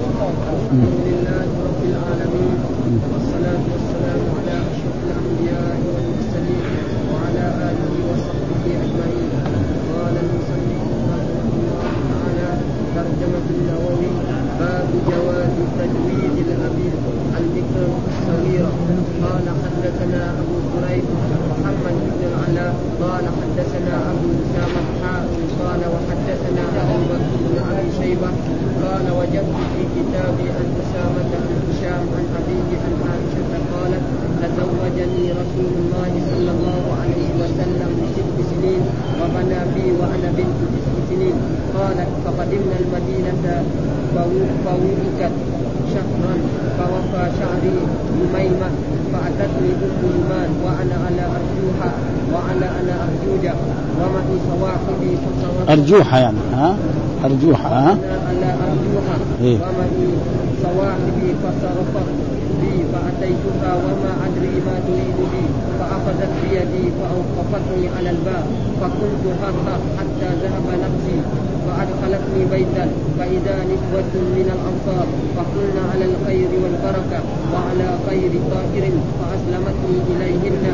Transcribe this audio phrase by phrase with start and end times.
[0.00, 2.56] الحمد لله رب العالمين
[3.12, 6.64] والصلاة والسلام على أشرف الأنبياء والمرسلين
[7.12, 9.30] وعلى آله وصحبه أجمعين
[9.92, 10.80] قال المصنف
[11.12, 12.48] رحمه الله تعالى
[12.96, 14.10] ترجمة النووي
[14.60, 16.88] باب جواز تجويد الأبي
[17.40, 17.82] الذكر
[18.12, 18.72] الصغيرة
[19.24, 21.04] قال حدثنا أبو كريب
[21.50, 25.24] محمد بن العلاء قال حدثنا أبو أسامة حاء
[25.60, 28.30] قال وحدثنا أبو بكر بن أبي شيبة
[28.84, 34.04] قال وجدت في كتابي عن أسامة بن هشام عن أبيه عن عائشة قالت
[34.42, 38.82] تزوجني رسول الله صلى الله عليه وسلم بست سنين
[39.20, 41.34] وبنى بي وأنا بنت تسع سنين
[41.78, 43.64] قالت فقدمنا المدينة
[44.64, 45.32] فوئكت
[45.94, 46.34] شهرا
[46.78, 47.78] فوفى شعري
[48.20, 48.68] يميمة
[49.12, 51.90] فأتتني أم يمان وأنا على أرجوها
[52.32, 53.54] وعلى أنا أرجوحة
[54.00, 56.76] ومعي صواحبي فصرخت أرجوحة يعني ها؟
[57.24, 57.98] أرجوحة ها؟
[59.42, 59.58] إيه.
[60.62, 62.08] صواحبي فصرخت
[62.60, 65.44] بي فأتيتها وما أدري ما تريد بي.
[65.78, 68.44] فأخذت بيدي فأوقفتني على الباب.
[68.80, 71.20] فقلت ها حتى ذهب نفسي.
[71.66, 72.88] فأدخلتني بيتا
[73.18, 75.06] فإذا نسوة من الأنصار.
[75.36, 77.20] فقلن على الخير والبركة
[77.52, 78.90] وعلى خير طاهر.
[79.18, 80.64] فأسلمتني إليهن.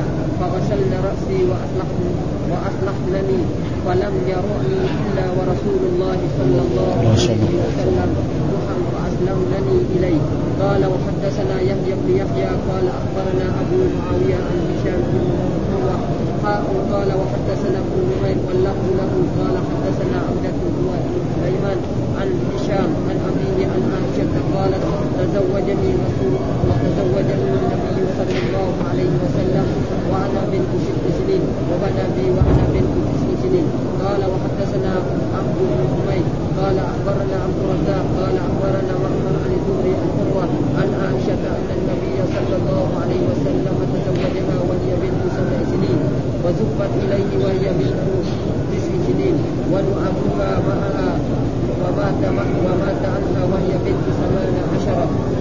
[0.40, 2.04] فغسلن رأسي وأصلحن
[2.50, 3.65] وأصلحنني.
[3.86, 8.10] فلم يرعني إلا ورسول الله صلى الله عليه وسلم
[8.52, 10.22] ضحى فأسلمنني إليه.
[10.62, 15.24] قال وحدثنا يحيى بن يحيى قال أخبرنا أبو معاوية عن هشام بن
[15.70, 15.96] عروة.
[16.92, 19.12] قال وحدثنا ابن نمير واللفظ له.
[19.38, 20.90] قال حدثنا عبدة هو
[21.36, 21.78] سليمان
[22.20, 24.84] عن هشام عن أبيه عن عائشة قالت
[25.18, 26.34] تزوجني رسول
[26.68, 29.66] وتزوجني النبي صلى الله عليه وسلم
[30.10, 33.66] وأنا بنت ست سنين وبنى بي وأنا بنت تسع سنين.
[34.02, 34.92] قال وحدثنا
[35.36, 36.26] عبد بن حميد.
[36.60, 38.04] قال أخبرنا عبد الرزاق.
[38.20, 39.94] قال أخبرنا معمر عن الزهري
[40.40, 45.98] عن عن عائشة أن النبي صلى الله عليه وسلم تزوجها وهي بنت سبع سنين
[46.44, 48.00] وزفت إليه وهي بنت
[48.72, 49.36] تسع سنين.
[49.72, 51.08] ونعمها معها
[51.82, 52.20] ومات
[52.66, 54.98] ومات عنها وهي بنت ثمان عشر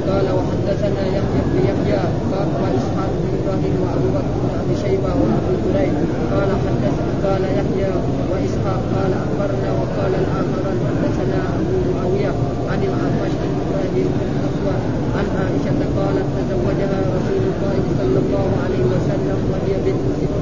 [0.10, 2.04] قال وحدثنا يحيى بن يحيى.
[2.32, 5.96] قال واسحاق بن إبراهيم وأبو بكر بن أبي شيبة وأبو كريب
[6.34, 7.92] قال حدث قال يحيى
[8.32, 8.82] وإسحاق.
[8.96, 12.32] قال أخبرنا وقال الاخران حدثنا أبو معاوية
[12.72, 14.80] عن الأعمش عن إبراهيم بن الاسود
[15.18, 20.36] عن عائشة قالت تزوجها رسول الله صلى الله عليه وسلم وهي بنت ست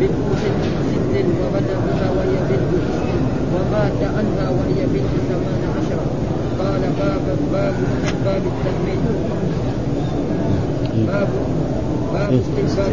[0.00, 3.11] بنت ست وبدا بها وهي بنت
[3.54, 6.00] ومات عنها وهي بنت ثمان عشر.
[6.60, 7.74] قال باب باب
[8.24, 9.02] باب التهميد
[11.06, 11.28] باب
[12.12, 12.92] باب استنكار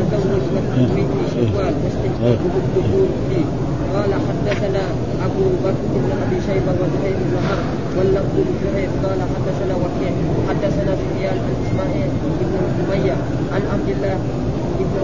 [0.00, 1.74] التزوج والتهميد في شوال.
[1.84, 3.46] واستنكاره الدخول فيه.
[3.94, 4.82] قال حدثنا
[5.26, 7.66] أبو بكر بن أبي شيبة وزهير بن حرب
[7.96, 8.90] واللفظ لزهير.
[9.04, 10.12] قال حدثنا وكيع.
[10.48, 12.10] حدثنا سفيان عن إسماعيل
[12.40, 13.16] بن أمية
[13.54, 14.16] عن عبد الله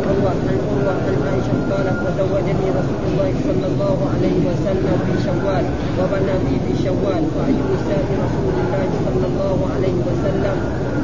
[0.06, 5.64] عروة عن عروة عن عائشه قالت وزوجني رسول الله صلى الله عليه وسلم في شوال
[5.98, 10.56] وبنى بي في شوال فاي نساء رسول الله صلى الله عليه وسلم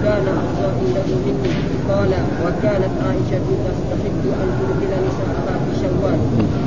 [0.04, 1.52] كان افضل عنده مني
[1.90, 2.12] قال
[2.44, 6.18] وكانت عائشه تستحب ان تدخل نساءها في شوال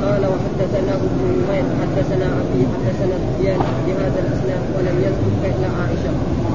[0.04, 6.12] قال وحدثنا ابن نمير حدثنا أبي حدثنا سفيان بهذا الاسناد ولم يذكر فعل عائشه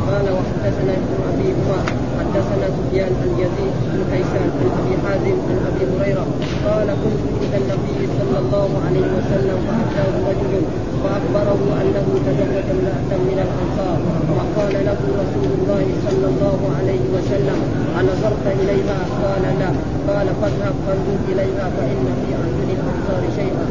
[0.07, 5.59] قال وحدثنا ابن ابي عمر حدثنا سفيان عن يزيد بن كيسان عن ابي حازم عن
[5.69, 6.25] أبي هريرة.
[6.67, 10.53] قال كنت عند النبي صلى الله عليه وسلم فاتاه رجل
[11.01, 13.99] فأخبره أنه تزوج امرأة من الأنصار.
[14.37, 17.59] وقال له رسول الله صلى الله عليه وسلم
[17.99, 19.71] أنظرت إليها؟ قال لا.
[20.09, 23.65] قال فاذهب فانظر إليها فإن في اعين الأنصار شيئا.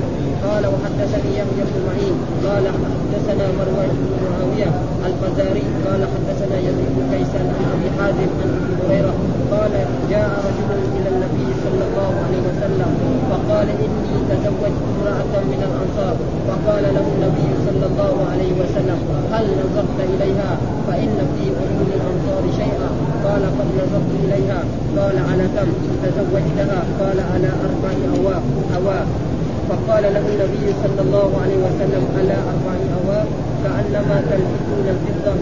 [0.44, 2.15] قال وحدثني يحيى بن معين.
[2.47, 2.65] قال
[3.10, 4.71] حدثنا مروان بن معاوية
[5.09, 9.15] الفزاري قال حدثنا يزيد بن كيسان عن أبي حازم عن أبي هريرة
[9.53, 9.72] قال
[10.10, 12.91] جاء رجل إلى النبي صلى الله عليه وسلم
[13.31, 16.16] فقال إني تزوجت امرأة من الأنصار
[16.48, 18.98] فقال له النبي صلى الله عليه وسلم
[19.32, 20.51] هل نظرت إليها
[20.86, 22.91] فإن في عيون الأنصار شيئا؟
[23.24, 24.60] قال قد نظرت إليها.
[24.98, 25.68] قال على كم؟
[26.03, 26.80] تزوجتها.
[27.01, 28.42] قال على أربع اواق
[28.77, 29.06] اواق
[29.71, 33.28] فقال له النبي صلى الله عليه وسلم على أربع اواق
[33.65, 34.87] كأنما تلبسون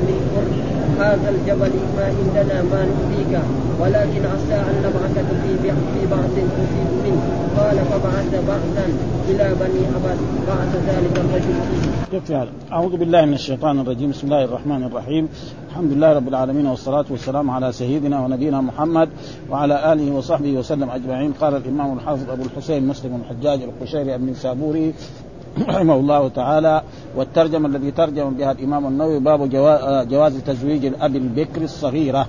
[0.07, 3.41] من قرب هذا الجبل ما عندنا ما نؤذيك
[3.81, 7.23] ولكن عسى أن نبعثك في في بعث تصيب منه.
[7.59, 8.87] قال فبعث بعثا
[9.29, 10.19] إلى بني عباس.
[10.49, 12.49] بعث ذلك الرجل.
[12.73, 14.11] أعوذ بالله من الشيطان الرجيم.
[14.11, 15.29] بسم الله الرحمن الرحيم.
[15.71, 19.09] الحمد لله رب العالمين والصلاة والسلام على سيدنا ونبينا محمد
[19.51, 21.33] وعلى آله وصحبه وسلم أجمعين.
[21.41, 24.95] قال الإمام الحافظ أبو الحسين مسلم الحجاج القشيري النسابوري
[25.63, 26.83] رحمه الله تعالى
[27.17, 29.51] والترجمة الذي ترجم بها الإمام النووي باب
[30.09, 32.27] جواز تزويج الأب البكر الصغيرة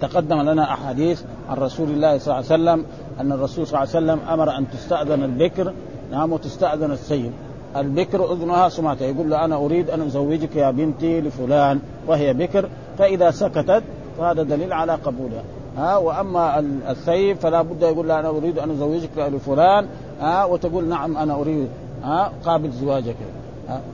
[0.00, 2.84] تقدم لنا أحاديث عن رسول الله صلى الله عليه وسلم
[3.20, 5.72] أن الرسول صلى الله عليه وسلم أمر أن تستأذن البكر
[6.10, 7.32] نعم وتستأذن السيد.
[7.76, 12.68] البكر أذنها سمعتها يقول له أنا أريد أن أزوجك يا بنتي لفلان وهي بكر
[12.98, 13.82] فإذا سكتت
[14.18, 15.42] فهذا دليل على قبولها.
[15.76, 16.58] ها وأما
[16.90, 19.86] الثيب فلا بد يقول له أنا أريد أن أزوجك لفلان
[20.20, 21.68] ها وتقول نعم أنا أريد
[22.02, 23.16] ها قابل زواجك.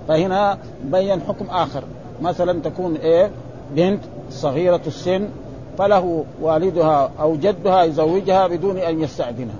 [0.08, 1.82] فهنا بين حكم آخر.
[2.22, 3.30] مثلا تكون إيه
[3.70, 4.00] بنت
[4.30, 5.28] صغيرة السن
[5.78, 9.54] فله والدها أو جدها يزوجها بدون أن يستأذنها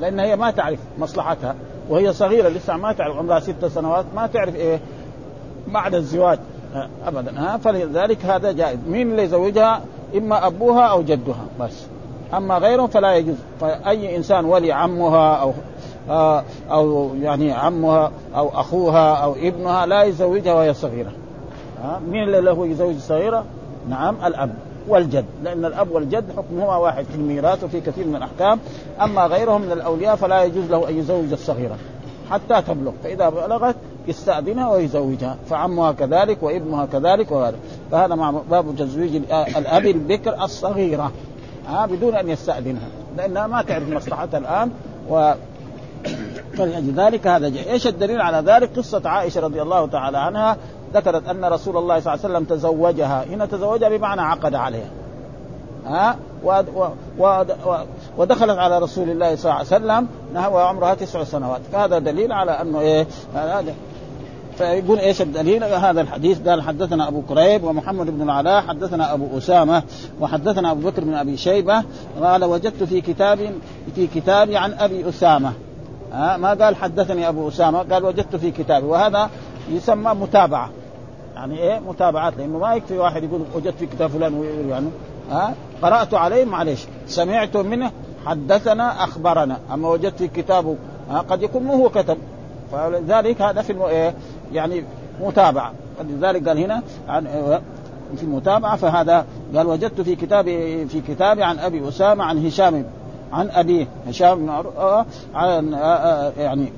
[0.00, 1.54] لأن هي ما تعرف مصلحتها
[1.88, 4.80] وهي صغيرة لسه ما تعرف عمرها ست سنوات ما تعرف إيه
[5.68, 6.38] بعد الزواج
[7.06, 8.78] ابدا ها فلذلك هذا جائز.
[8.88, 9.80] مين اللي يزوجها؟
[10.16, 11.86] إما أبوها أو جدها بس.
[12.34, 13.36] أما غيرهم فلا يجوز.
[13.60, 15.52] فأي إنسان ولي عمها أو
[16.70, 21.12] أو يعني عمها أو أخوها أو ابنها لا يزوجها وهي صغيرة.
[21.82, 23.44] ها مين اللي له يزوج صغيرة؟
[23.88, 24.54] نعم الأب
[24.88, 28.58] والجد لأن الأب والجد حكمهما واحد في الميراث وفي كثير من الأحكام.
[29.00, 31.76] أما غيرهم من الأولياء فلا يجوز له أن يزوج الصغيرة
[32.30, 32.92] حتى تبلغ.
[33.04, 33.76] فإذا بلغت
[34.08, 37.56] يستأذنها ويزوجها فعمها كذلك وابنها كذلك وهذا
[37.90, 39.16] فهذا مع باب تزويج
[39.56, 41.12] الأب البكر الصغيرة.
[41.68, 44.70] ها بدون أن يستأذنها لأنها ما تعرف مصلحتها الآن.
[45.10, 45.32] و
[46.60, 50.56] فلذلك هذا جاء إيش الدليل على ذلك؟ قصة عائشة رضي الله تعالى عنها
[50.94, 53.24] ذكرت أن رسول الله صلى الله عليه وسلم تزوجها.
[53.24, 54.90] هنا تزوجها بمعنى عقد عليها.
[55.86, 56.16] ها؟
[58.18, 60.06] ودخلت على رسول الله صلى الله عليه وسلم
[60.54, 61.60] وعمرها تسع سنوات.
[61.72, 63.74] فهذا دليل على أنه إيه؟ هذا
[64.58, 66.48] فيقول إيش الدليل؟ هذا الحديث.
[66.48, 69.82] قال حدثنا أبو كريب ومحمد بن العلاء حدثنا أبو أسامة
[70.20, 71.84] وحدثنا أبو بكر بن أبي شيبة
[72.22, 73.38] قال وجدت في كتاب
[73.94, 75.52] في كتابي عن أبي أسامة.
[76.12, 79.30] ها ما قال حدثني أبو أسامة قال وجدت في كتابي وهذا
[79.70, 80.70] يسمى متابعة.
[81.34, 84.88] يعني إيه؟ متابعات لأنه ما يكفي واحد يقول وجدت في كتاب فلان يعني
[85.30, 87.90] ها؟ قرأت عليه معلش سمعت منه
[88.26, 89.58] حدثنا أخبرنا.
[89.72, 90.76] أما وجدت في كتابه
[91.28, 92.18] قد يكون مو هو كتب.
[92.72, 94.14] فلذلك هذا في إيه؟
[94.52, 94.84] يعني
[95.20, 95.72] متابعة.
[96.04, 97.26] لذلك قال هنا عن
[98.16, 100.44] في المتابعه فهذا قال وجدت في كتاب
[100.88, 102.84] في كتابي عن أبي أسامة عن هشام
[103.32, 104.50] عن أبيه هشام بن
[105.34, 105.72] عن
[106.38, 106.72] يعني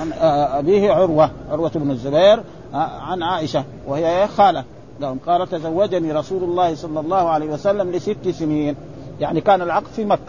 [0.00, 0.12] عن
[0.58, 2.42] أبيه عروة عروة بن الزبير
[2.74, 4.64] عن عائشة وهي خالة.
[5.00, 8.76] لهم قال تزوجني رسول الله صلى الله عليه وسلم لست سنين.
[9.20, 10.20] يعني كان العقد في مكة.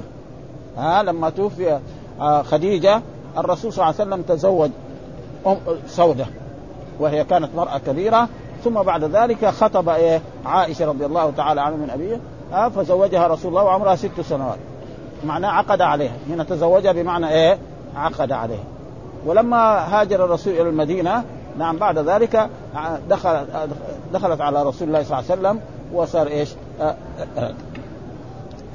[0.78, 1.80] ها لما توفي
[2.44, 3.02] خديجة
[3.38, 4.70] الرسول صلى الله عليه وسلم تزوج
[5.48, 5.58] أم
[5.88, 6.26] سودة
[7.00, 8.28] وهي كانت مرأة كبيرة.
[8.64, 12.20] ثم بعد ذلك خطب إيه عائشة رضي الله تعالى عنها من أبيه
[12.70, 14.58] فزوجها رسول الله وعمرها ست سنوات.
[15.26, 16.16] معناه عقد عليها.
[16.30, 17.58] هنا تزوجها بمعنى إيه؟
[17.96, 18.64] عقد عليها.
[19.26, 21.24] ولما هاجر الرسول إلى المدينة
[21.58, 22.50] نعم بعد ذلك
[23.10, 23.46] دخل
[24.14, 25.60] دخلت على رسول الله صلى الله عليه وسلم
[25.94, 26.50] وصار إيش؟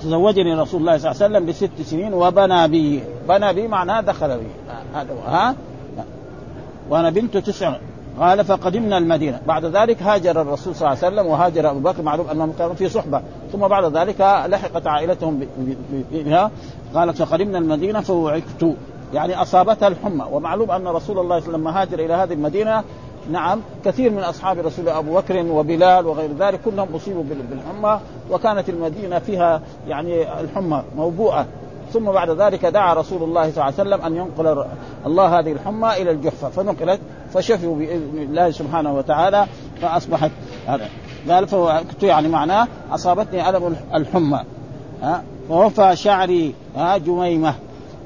[0.01, 3.03] تزوجني رسول الله صلى الله عليه وسلم بست سنين وبنى بي.
[3.29, 4.47] بنى بي معناه دخل بي.
[5.27, 5.55] ها؟
[6.91, 7.75] وأنا بنت تسع
[8.21, 9.41] قال فقدمنا المدينة.
[9.47, 12.89] بعد ذلك هاجر الرسول صلى الله عليه وسلم وهاجر أبو بكر معلوم أنهم كانوا في
[12.89, 13.23] صحبة.
[13.53, 15.47] ثم بعد ذلك لحقت عائلتهم
[16.13, 16.51] بها.
[16.95, 18.75] قالت فقدمنا المدينة فوعكت
[19.15, 20.25] يعني أصابتها الحمى.
[20.33, 22.83] ومعلوم أن رسول الله صلى الله عليه وسلم لما هاجر إلى هذه المدينة.
[23.31, 28.01] نعم كثير من أصحاب رسول أبو بكر وبلال وغير ذلك كلهم أصيبوا بالحمى.
[28.31, 31.47] وكانت المدينة فيها يعني الحمى موبوءة.
[31.93, 34.65] ثم بعد ذلك دعا رسول الله صلى الله عليه وسلم أن ينقل
[35.07, 36.49] الله هذه الحمى إلى الجحفة.
[36.49, 37.01] فنقلت
[37.35, 39.47] فشفوا بإذن الله سبحانه وتعالى
[39.83, 40.31] فأصبحت
[40.67, 40.89] هذا.
[41.31, 44.41] قال فكنت يعني معناه أصابتني ألم الحمى.
[45.03, 47.55] ها؟ فوفى شعري ها جميمة.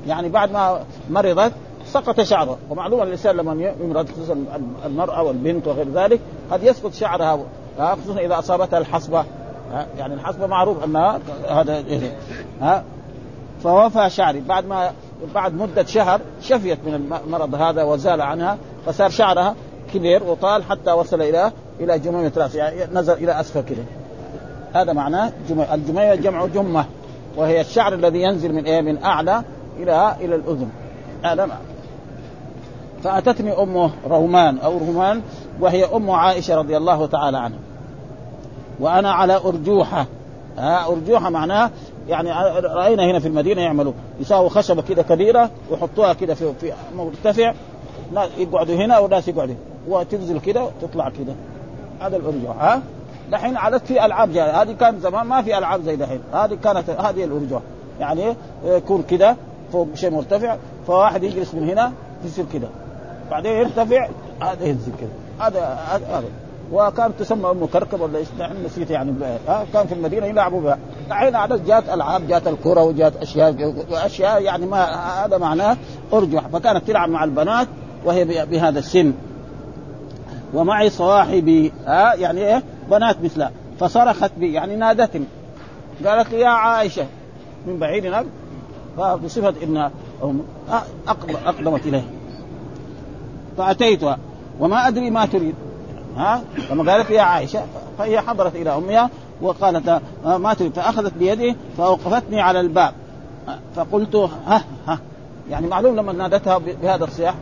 [0.07, 1.53] يعني بعد ما مرضت
[1.87, 2.59] سقط شعره.
[2.71, 4.45] ومعلوم الإنسان لما يمرض خصوصا
[4.87, 7.39] المرأة والبنت وغير ذلك قد يسقط شعرها
[7.79, 9.25] خصوصا إذا أصابتها الحصبة.
[9.99, 11.85] يعني الحصبة معروف أنها هذا
[12.61, 12.85] ها؟
[13.67, 14.41] فوفى شعري.
[14.41, 14.91] بعد ما
[15.35, 19.55] بعد مدة شهر شفيت من المرض هذا وزال عنها فصار شعرها
[19.95, 23.83] كبير وطال حتى وصل إلى إلى جميمة رأس يعني نزل إلى أسفل كده.
[24.75, 26.85] هذا معناه جميمه الجميمة جمع جمة
[27.37, 29.43] وهي الشعر الذي ينزل من إيه؟ من أعلى
[29.79, 30.69] إلى إلى الأذن.
[31.23, 31.61] هذا معنى.
[33.03, 35.23] فأتتني امه رومان أو رومان
[35.61, 37.59] وهي أم عائشة رضي الله تعالى عنها.
[38.81, 40.07] وأنا على أرجوحة.
[40.59, 41.71] ها أرجوحة معناه
[42.09, 43.93] يعني رأينا هنا في المدينة يعملوا.
[44.21, 47.55] يساووا خشبة كده كبيرة ويحطوها كده في في مرتفع.
[48.39, 49.55] يقعدوا هنا وناس يقعدوا
[49.89, 51.35] وتنزل كده تطلع كده.
[52.01, 52.83] هذا الارجوح ها؟
[53.31, 56.21] دحين عادت في ألعاب جاي هذه كان زمان ما في ألعاب زي دحين.
[56.33, 57.63] هذه كانت هذه الارجوح
[58.01, 58.35] يعني
[58.65, 59.37] يكون كده
[59.73, 60.57] فوق شيء مرتفع.
[60.87, 61.93] فواحد يجلس من هنا
[62.25, 62.69] تصير كده.
[63.31, 64.09] بعدين يرتفع
[64.41, 65.47] هذا ينزل كده.
[65.47, 66.25] هذا هذا.
[66.73, 68.29] وكانت تسمى أم كركب ولا إيش؟
[68.65, 69.13] نسيت يعني.
[69.49, 74.43] ها كان في المدينة يلعبوا بها الحين عدد جات ألعاب جات الكرة وجات أشياء اشياء
[74.43, 74.85] يعني ما
[75.25, 75.77] هذا معناه
[76.13, 76.47] أرجح.
[76.47, 77.69] فكانت تلعب مع البنات
[78.05, 79.13] وهي بهذا السن.
[80.55, 83.53] ومعي صواحبي ها يعني إيه؟ بنات مثلها.
[83.81, 85.25] فصرخت بي يعني نادتني.
[86.07, 87.07] قالت لي يا عائشة.
[87.67, 88.27] من بعيد نب
[88.97, 89.91] فبصفه انها
[91.47, 92.05] أقدمت إليه.
[93.59, 94.19] فأتيتها.
[94.61, 95.55] وما أدري ما تريد.
[96.17, 97.61] ها؟ لما قالت يا عائشة
[97.99, 99.11] فهي حضرت إلى أمها
[99.43, 102.93] وقالت ما تريد فأخذت بيدي فأوقفتني على الباب.
[103.77, 104.99] فقلت ها ها.
[105.51, 107.35] يعني معلوم لما نادتها بهذا الصياح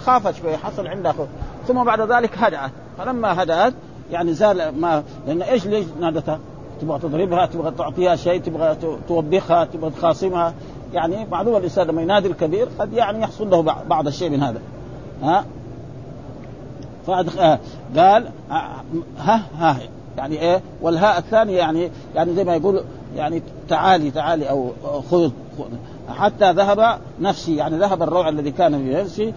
[0.00, 1.26] خافت شوية حصل عندها خوف.
[1.68, 2.70] ثم بعد ذلك هدأت.
[2.98, 3.74] فلما هدأت
[4.10, 6.38] يعني زال ما لأن إيش ليش نادتها؟
[6.80, 8.76] تبغى تضربها تبغى تعطيها شيء تبغى
[9.08, 10.54] توبخها تبغى تخاصمها.
[10.92, 14.60] يعني معلوم الإنسان لما ينادي الكبير قد يعني يحصل له بعض الشيء من هذا.
[15.22, 15.44] ها.
[17.96, 18.28] قال
[19.18, 19.76] ها ها
[20.18, 22.84] يعني إيه والهاء الثانية يعني يعني زي ما يقول
[23.16, 24.72] يعني تعالي تعالي أو
[25.10, 25.30] خذ
[26.08, 29.32] حتى ذهب نفسي يعني ذهب الروع الذي كان في نفسي.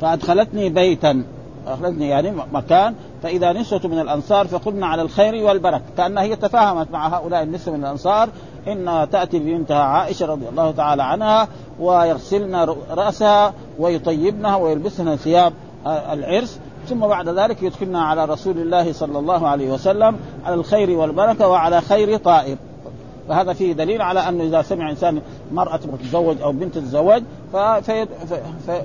[0.00, 1.22] فأدخلتني بيتا
[1.66, 7.08] أخرجني يعني مكان فإذا نسوة من الأنصار فقلنا على الخير والبركة كأنها هي تفاهمت مع
[7.18, 8.28] هؤلاء النسوة من الأنصار
[8.68, 11.48] ان تأتي بنتها عائشة رضي الله تعالى عنها
[11.80, 15.52] ويغسلن رأسها ويطيبنها ويلبسن ثياب
[15.86, 21.48] العرس ثم بعد ذلك يدخلنا على رسول الله صلى الله عليه وسلم على الخير والبركة
[21.48, 22.56] وعلى خير طائر.
[23.28, 27.22] فهذا فيه دليل على أنه إذا سمع إنسان مرأة تتزوج أو بنت تتزوج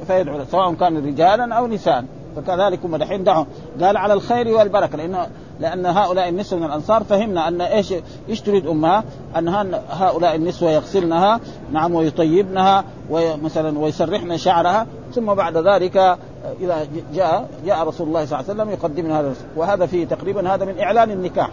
[0.08, 2.06] فيدعو سواء كان رجالا أو نساء.
[2.36, 3.46] فكذلك هم دحين دعوا.
[3.82, 5.28] قال على الخير والبركة لأنه
[5.60, 7.94] لأن هؤلاء النسوة من الأنصار فهمنا أن إيش
[8.30, 9.04] إيش تريد أمها؟
[9.38, 11.40] أن هؤلاء النسوة يغسلنها
[11.72, 16.18] نعم ويطيبنها ومثلا ويسرحن شعرها ثم بعد ذلك
[16.62, 20.66] إذا جاء جاء رسول الله صلى الله عليه وسلم يقدمنا هذا وهذا فيه تقريبا هذا
[20.66, 21.50] من إعلان النكاح.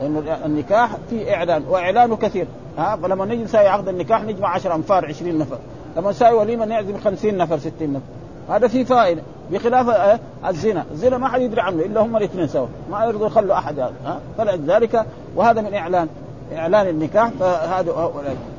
[0.00, 2.46] لأنه النكاح فيه إعلان واعلانه كثير.
[2.78, 5.58] ها؟ فلما نجي نسوي عقد النكاح نجمع 10 أنفار 20 نفر.
[5.96, 8.04] لما نسوي وليمة نعزم 50 نفر 60 نفر.
[8.48, 9.22] هذا فيه فائدة.
[9.50, 13.78] بخلاف الزنا، الزنا ما حد يدري عنه إلا هم الاثنين سوا، ما يرضوا يخلوا أحد
[13.78, 16.08] هذا، ها؟ فلذلك وهذا من إعلان
[16.52, 18.10] إعلان النكاح فهذا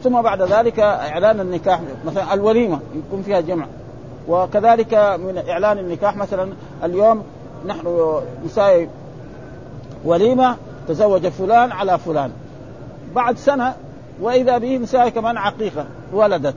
[0.04, 3.66] ثم بعد ذلك إعلان النكاح مثلا الوليمة يكون فيها جمع.
[4.28, 6.50] وكذلك من إعلان النكاح مثلا
[6.84, 7.24] اليوم
[7.66, 8.90] نحن نساوي
[10.06, 10.56] وليمة
[10.88, 12.32] تزوج فلان على فلان.
[13.16, 13.74] بعد سنة
[14.22, 16.56] وإذا به نساوي كمان عقيقة ولدت.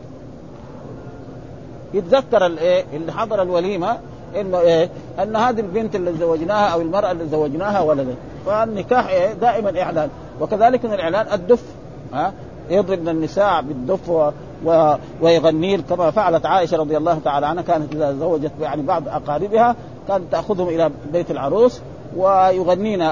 [1.94, 3.98] يتذكر الايه اللي حضر الوليمة
[4.40, 4.90] إنه إيه
[5.22, 8.16] إن هذه البنت اللي زوجناها أو المرأة اللي زوجناها ولدت.
[8.46, 10.08] فالنكاح إيه دائما إعلان.
[10.40, 11.62] وكذلك من الإعلان الدف
[12.12, 12.32] ها
[12.70, 14.32] يضربن النساء بالدف
[14.64, 14.70] و...
[14.70, 14.96] و...
[15.22, 17.62] ويغنين كما فعلت عائشة رضي الله تعالى عنها.
[17.62, 19.76] كانت إذا زوجت يعني بعض أقاربها
[20.08, 21.80] كانت تأخذهم إلى بيت العروس
[22.16, 23.08] ويغنين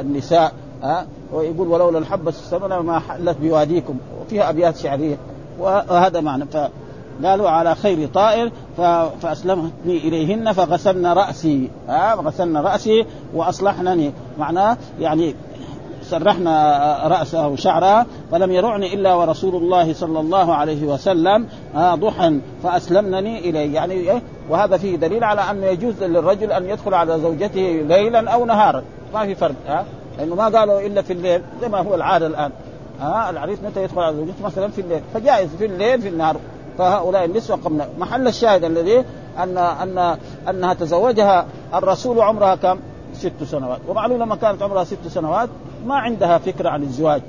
[0.00, 3.96] النساء ها؟ ويقول ولولا الحبة السمنة ما حلت بواديكم.
[4.20, 5.16] وفيها أبيات شعرية.
[5.58, 6.44] وهذا معنى.
[7.24, 8.50] قالوا على خير طائر
[9.22, 14.12] فاسلمتني إليهن فغسلن رأسي ها؟ غسلن رأسي وأصلحنني.
[14.38, 15.34] معناه يعني
[16.12, 23.74] سرحنا رأسه وشعرها فلم يرعني إلا ورسول الله صلى الله عليه وسلم ضحى فأسلمنني إليه.
[23.74, 28.44] يعني إيه؟ وهذا فيه دليل على انه يجوز للرجل أن يدخل على زوجته ليلا أو
[28.44, 28.82] نهارا.
[29.14, 29.84] ما في فرق ها
[30.18, 32.50] لأنه ما قالوا إلا في الليل زي ما هو العادة الآن
[33.00, 35.00] ها العريس متى يدخل على زوجته؟ مثلا في الليل.
[35.14, 36.36] فجائز في الليل في النهار.
[36.78, 37.88] فهؤلاء النسوة قمنا.
[37.98, 39.04] محل الشاهد الذي
[39.38, 40.16] أن أن
[40.48, 42.78] أنها تزوجها الرسول عمرها كم؟
[43.14, 43.78] ست سنوات.
[43.88, 45.48] ومعلوم لما كانت عمرها ست سنوات
[45.86, 47.22] ما عندها فكرة عن الزواج.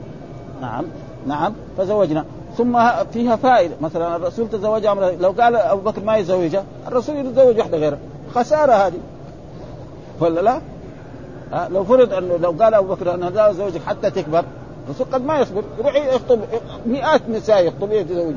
[0.62, 0.86] نعم
[1.28, 2.26] نعم فزوجنا.
[2.58, 2.80] ثم
[3.14, 3.76] فيها فائدة.
[3.82, 7.98] مثلا الرسول تزوج عمرها لو قال أبو بكر ما يزوجها الرسول يتزوج واحدة غيرها
[8.36, 9.00] خسارة هذه.
[10.20, 10.62] ولا لا؟
[11.52, 14.44] ها لو فرض انه لو قال أبو بكر أنا لا ازوجك حتى تكبر
[14.86, 16.40] الرسول قد ما يصبر يروح يخطب
[16.86, 18.34] مئات نساء يخطب يتزوج.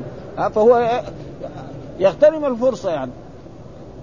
[0.55, 1.01] فهو
[1.99, 3.11] يغتنم الفرصة يعني.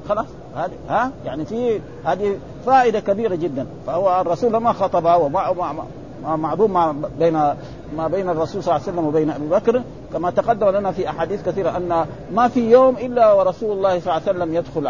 [0.08, 3.66] خلاص؟ هذه ها يعني في هذه فائدة كبيرة جدا.
[3.86, 5.84] فهو الرسول لما خطبها وما ما
[7.18, 7.32] بين
[7.96, 9.82] ما بين الرسول صلى الله عليه وسلم وبين أبي بكر.
[10.12, 14.28] كما تقدم لنا في أحاديث كثيرة أن ما في يوم إلا ورسول الله صلى الله
[14.28, 14.86] عليه وسلم يدخل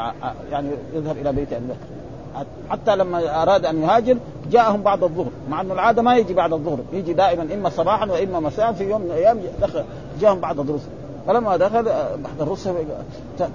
[0.50, 2.46] يعني يذهب إلى بيت أبي بكر.
[2.70, 4.16] حتى لما أراد أن يهاجر
[4.50, 5.30] جاءهم بعد الظهر.
[5.50, 6.78] مع انه العادة ما يجي بعد الظهر.
[6.92, 9.84] يجي دائما إما صباحا وإما مساء في يوم من الأيام دخل
[10.20, 10.78] جاءهم بعد الظهر
[11.26, 11.82] فلما دخل
[12.24, 12.74] بعد الرسل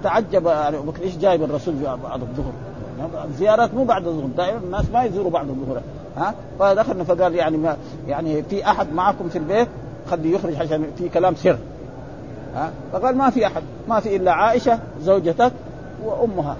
[0.02, 2.52] تعجب يعني أبو بكر إيش جايب الرسول بعد الظهر؟
[3.24, 4.28] الزيارات مو بعد الظهر.
[4.36, 5.80] دائما الناس ما يزوروا بعد الظهر.
[6.16, 7.76] ها؟ فدخلنا فقال يعني ما
[8.08, 9.68] يعني في أحد معكم في البيت
[10.10, 11.58] خليه يخرج عشان في كلام سر.
[12.54, 13.62] ها؟ فقال ما في أحد.
[13.88, 15.52] ما في إلا عائشة زوجتك
[16.04, 16.56] وأمها.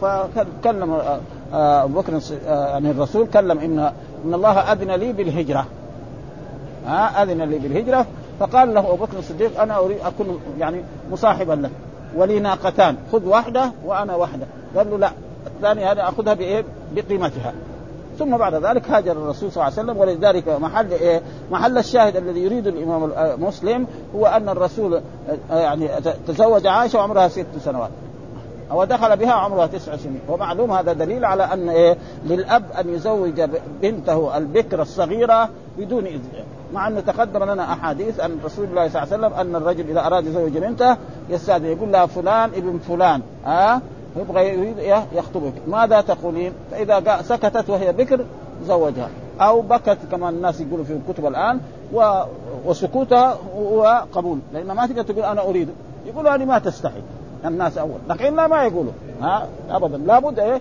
[0.00, 1.20] فكلم آه،
[1.52, 3.92] آه، أبو بكر يعني الرسول كلم ان
[4.24, 5.66] إن الله أذن لي بالهجرة.
[6.86, 8.06] ها؟ أذن لي بالهجرة.
[8.40, 10.82] فقال له أبو بكر الصديق أنا أريد أكون يعني
[11.12, 11.70] مصاحبا لك.
[12.16, 12.96] ولي ناقتان.
[13.12, 14.46] خذ واحدة وأنا واحدة.
[14.76, 15.10] قال له لا.
[15.46, 17.52] الثانية هذه أخذها بإيه؟ بقيمتها.
[18.20, 22.40] ثم بعد ذلك هاجر الرسول صلى الله عليه وسلم ولذلك محل إيه؟ محل الشاهد الذي
[22.40, 23.86] يريد الإمام مسلم
[24.16, 25.00] هو أن الرسول
[25.50, 25.88] يعني
[26.26, 27.90] تزوج عائشة وعمرها ست سنوات
[28.70, 33.42] ودخل بها عمرها تسع سنين ومعلوم هذا دليل على أن إيه للأب أن يزوج
[33.82, 35.48] بنته البكر الصغيرة
[35.78, 36.28] بدون إذن
[36.72, 40.06] مع انه تقدم لنا أحاديث أن رسول الله صلى الله عليه وسلم أن الرجل إذا
[40.06, 40.96] أراد يزوج بنته
[41.30, 43.80] يستأذن يقول لها فلان ابن فلان ها أه؟
[44.16, 45.52] يبغى يريد يخطبك.
[45.68, 48.24] ماذا تقولين فإذا سكتت وهي بكر
[48.66, 49.08] زوجها.
[49.40, 51.60] أو بكت كما الناس يقولوا في الكتب الآن
[51.92, 52.22] و...
[52.66, 54.38] وسكوتها هو قبول.
[54.52, 55.68] لأن ما تقدر تقول أنا أريد.
[56.06, 57.02] يقولوا هذه ما تستحي
[57.44, 57.98] الناس أول.
[58.08, 58.92] لكن لا ما يقولوا.
[59.22, 59.96] ها؟ ابدا.
[59.96, 60.60] لابد إيه؟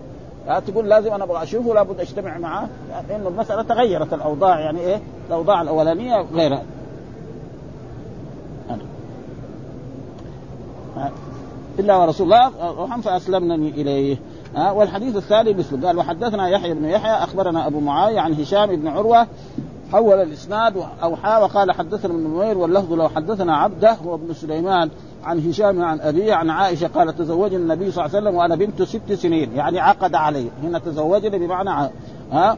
[0.67, 2.69] تقول لازم أنا أبغى أشوفه لابد أجتمع معه
[3.09, 4.13] لأنه المسألة تغيرت.
[4.13, 6.63] الأوضاع يعني إيه؟ الأوضاع الأولانية غيرها.
[11.79, 14.17] الا ورسول الله روحا فاسلمنني إليه.
[14.55, 18.87] ها والحديث الثاني مثله قال وحدثنا يحيى بن يحيى أخبرنا أبو معاوية عن هشام بن
[18.87, 19.27] عروة
[19.91, 24.89] حول الإسناد اوحى وقال حدثنا ابن نمير واللفظ لو حدثنا عبده هو ابن سليمان
[25.23, 28.83] عن هشام عن أبيه عن عائشة قال تزوجني النبي صلى الله عليه وسلم وأنا بنت
[28.83, 31.91] ست سنين يعني عقد علي هنا تزوجني بمعنى
[32.31, 32.57] ها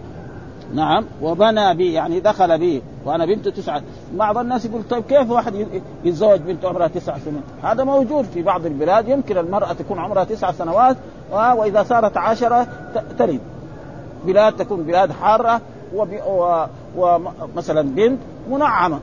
[0.73, 3.81] نعم وبنى بي يعني دخل بي وأنا بنت تسعة.
[4.13, 5.67] بعض الناس يقول طيب كيف واحد
[6.03, 10.51] يتزوج بنت عمرها تسع سنين؟ هذا موجود في بعض البلاد يمكن المرأة تكون عمرها تسع
[10.51, 10.97] سنوات
[11.31, 12.67] وإذا صارت عشرة
[13.19, 13.39] تلد
[14.25, 15.61] بلاد تكون بلاد حارة
[16.97, 18.99] ومثلا بنت منعمة.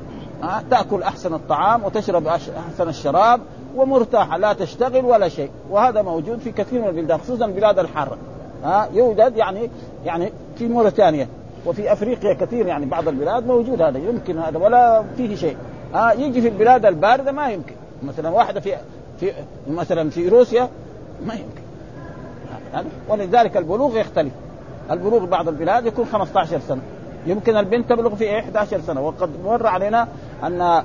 [0.70, 3.40] تأكل أحسن الطعام وتشرب أحسن الشراب
[3.76, 5.50] ومرتاحة لا تشتغل ولا شيء.
[5.70, 8.18] وهذا موجود في كثير من البلدان خصوصا البلاد الحارة.
[8.64, 9.70] ها يوجد يعني
[10.04, 11.28] يعني في موريتانيا.
[11.68, 15.57] وفي أفريقيا كثير يعني بعض البلاد موجود هذا يمكن هذا ولا فيه شيء.
[15.94, 17.74] ها يجي في البلاد الباردة ما يمكن.
[18.02, 18.76] مثلا واحدة في
[19.20, 19.33] في
[19.70, 20.68] مثلا في روسيا
[21.26, 21.62] ما يمكن.
[23.09, 24.33] ولذلك البلوغ يختلف.
[24.90, 26.81] البلوغ بعض البلاد يكون 15 سنة.
[27.26, 29.00] يمكن البنت تبلغ في 11 سنة.
[29.00, 30.09] وقد مر علينا
[30.42, 30.83] أن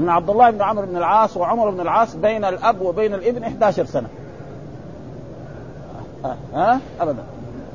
[0.00, 3.84] أن عبد الله بن عمرو بن العاص وعمر بن العاص بين الأب وبين الابن 11
[3.84, 4.08] سنة.
[6.54, 7.22] ها ابدا.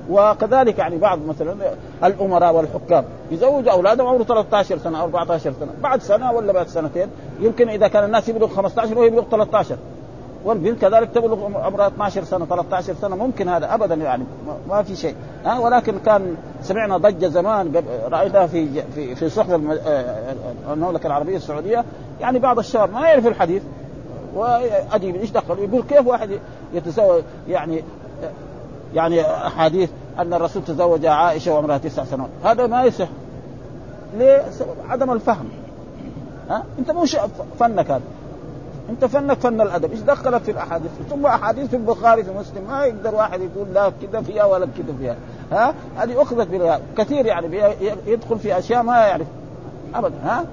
[0.09, 1.55] وكذلك يعني بعض مثلا
[2.03, 5.71] الأمراء والحكام يزوجوا أولادهم عمره 13 سنة أو 14 سنة.
[5.81, 7.07] بعد سنة ولا بعد سنتين
[7.39, 9.77] يمكن إذا كان الناس يبلغ 15 وهو يبلغ 13
[10.45, 13.15] والبنت كذلك تبلغ عمرها 12 سنة 13 سنة.
[13.15, 14.23] ممكن هذا ابدا يعني
[14.69, 15.15] ما في شيء.
[15.45, 20.35] ها ولكن كان سمعنا ضجة زمان رايتها في في في صحف آه،
[20.73, 21.85] المملكة العربية السعودية.
[22.21, 23.63] يعني بعض الشباب ما يعرف الحديث
[24.35, 26.29] وادي إيش دخل؟ يقول كيف واحد
[26.73, 27.83] يتزوج؟ يعني
[28.93, 32.29] يعني أحاديث أن الرسول تزوج عائشة وعمرها تسع سنوات.
[32.43, 33.07] هذا ما يصح.
[34.17, 34.45] ليه؟
[34.89, 35.49] عدم الفهم.
[36.49, 37.17] ها؟ أنت مش
[37.59, 38.01] فنك هذا.
[38.89, 39.91] أنت فنك فن الأدب.
[39.91, 42.63] إيش دخلك في الأحاديث؟ ثم أحاديث في البخاري في مسلم.
[42.67, 45.15] ما يقدر واحد يقول لا كذا فيها ولا كذا فيها.
[45.51, 46.79] ها؟ هذه أخذت بها.
[46.97, 49.27] كثير يعني يدخل في أشياء ما يعرف.
[49.95, 50.15] ابدا.
[50.23, 50.45] ها؟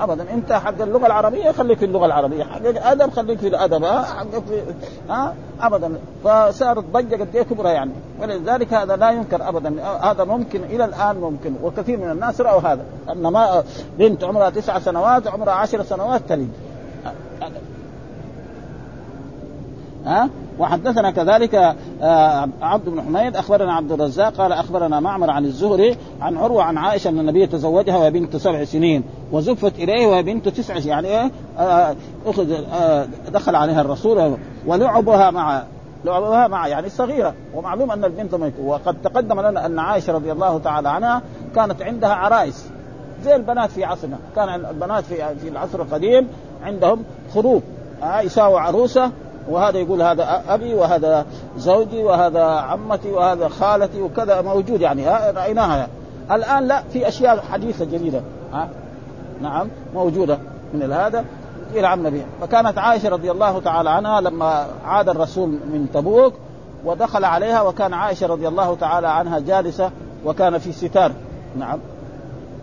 [0.00, 0.26] ابدا.
[0.34, 2.44] إنت حق اللغة العربية خليك في اللغة العربية.
[2.44, 3.84] حق الأدب خليك في الأدب.
[3.84, 4.62] ها؟ حق في
[5.10, 5.98] ها؟ ابدا.
[6.24, 7.92] فصارت ضجة قد إيه كبرى يعني.
[8.20, 9.84] ولذلك هذا لا ينكر ابدا.
[10.02, 12.84] هذا ممكن إلى الآن ممكن وكثير من الناس رأوا هذا.
[13.12, 13.64] أن ما
[13.98, 16.52] بنت عمرها تسع سنوات عمرها عشر سنوات تلد
[20.06, 21.54] ها؟ وحدثنا كذلك
[22.02, 26.78] آه، عبد بن حميد أخبرنا عبد الرزاق قال أخبرنا معمر عن الزهري عن عروة عن
[26.78, 31.30] عائشة أن النبي تزوجها وهي بنت سبع سنين وزفت إليه وهي بنت تسع يعني إيه؟
[31.58, 34.36] آه، أخذ آه، دخل عليها الرسول
[34.66, 35.62] ولعبها مع
[36.04, 40.58] لعبها مع يعني صغيرة ومعلوم أن البنت ميت وقد تقدم لنا أن عائشة رضي الله
[40.58, 41.22] تعالى عنها
[41.54, 42.66] كانت عندها عرائس
[43.24, 46.28] زي البنات في عصرنا كان البنات في في العصر القديم
[46.62, 47.62] عندهم خروف
[48.22, 49.10] يساوي عروسه
[49.48, 51.26] وهذا يقول هذا أبي وهذا
[51.56, 55.88] زوجي وهذا عمتي وهذا خالتي وكذا موجود يعني رأيناها.
[56.32, 58.22] الآن لا في أشياء حديثة جديدة.
[58.52, 58.68] ها؟
[59.42, 60.38] نعم موجودة
[60.74, 61.24] من هذا
[61.74, 66.34] إلى عن النبي فكانت عائشة رضي الله تعالى عنها لما عاد الرسول من تبوك
[66.84, 69.90] ودخل عليها وكان عائشة رضي الله تعالى عنها جالسة
[70.24, 71.12] وكان في ستار.
[71.58, 71.78] نعم.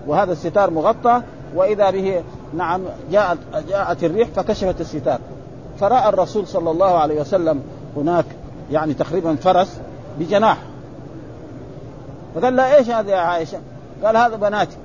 [0.08, 1.22] وهذا الستار مغطى
[1.56, 3.38] وإذا به نعم جاءت
[3.70, 5.20] جاءت الريح فكشفت الستار.
[5.80, 7.62] فرأى الرسول صلى الله عليه وسلم
[7.98, 8.26] هناك
[8.72, 9.80] يعني تقريبا فرس
[10.20, 10.58] بجناح.
[12.36, 13.60] فقال لها إيش هذا يا عائشة؟
[14.04, 14.78] قال هذا بناتي.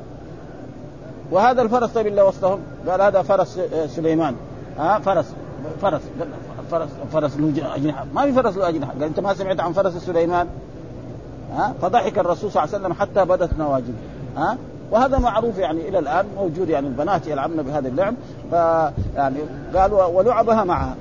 [1.30, 4.34] وهذا الفرس طيب اللي وسطهم؟ قال هذا فرس سليمان.
[4.78, 5.26] ها فرس
[5.82, 6.02] فرس
[6.70, 9.96] فرس فرس له اجنحه ما في فرس له اجنحه قال أنت ما سمعت عن فرس
[9.96, 10.48] سليمان؟
[11.52, 13.94] ها فضحك الرسول صلى الله عليه وسلم حتى بدت نواجذه.
[14.36, 14.58] ها
[14.90, 18.14] وهذا معروف يعني إلى الآن موجود يعني البنات يلعبن بهذا اللعب
[18.50, 18.54] ف
[19.16, 19.36] يعني
[19.74, 20.94] قالوا ولعبها معها.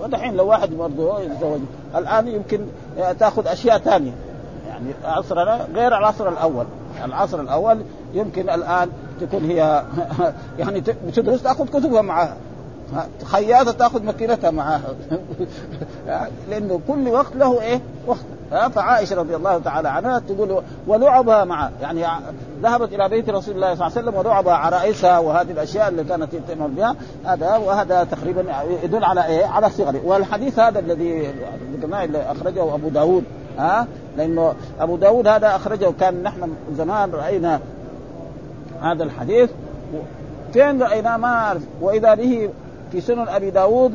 [0.00, 1.60] ودحين لو واحد برضه يتزوج
[1.96, 2.60] الآن يمكن
[3.18, 4.12] تأخذ أشياء ثانية.
[4.68, 6.64] يعني عصرنا غير العصر الأول.
[7.04, 7.82] العصر الأول
[8.14, 8.88] يمكن الآن
[9.20, 9.82] تكون هي
[10.58, 12.36] يعني بتدرس تأخذ كتبها معها.
[13.24, 14.80] خياطة تأخذ ماكينتها معها
[16.50, 18.24] لأنه كل وقت له إيه؟ وقت.
[18.50, 22.04] فعائشة رضي الله تعالى عنها تقول ولعبها معها يعني
[22.62, 26.34] ذهبت إلى بيت رسول الله صلى الله عليه وسلم ولعبها عرائسها وهذه الأشياء اللي كانت
[26.48, 26.96] تعمل بها.
[27.24, 28.44] هذا وهذا تقريبا
[28.82, 31.32] يدل على إيه؟ على صغره والحديث هذا الذي
[31.84, 33.24] اللي أخرجه أبو داود
[33.58, 35.92] ها؟ لأنه أبو داود هذا أخرجه.
[36.00, 37.60] كان نحن زمان رأينا
[38.82, 39.50] هذا الحديث.
[40.52, 41.62] فين رايناه ما أعرف.
[41.80, 42.50] وإذا به
[42.92, 43.94] في سنن أبي داود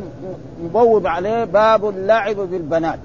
[0.63, 2.99] مبوب عليه باب اللعب بالبنات.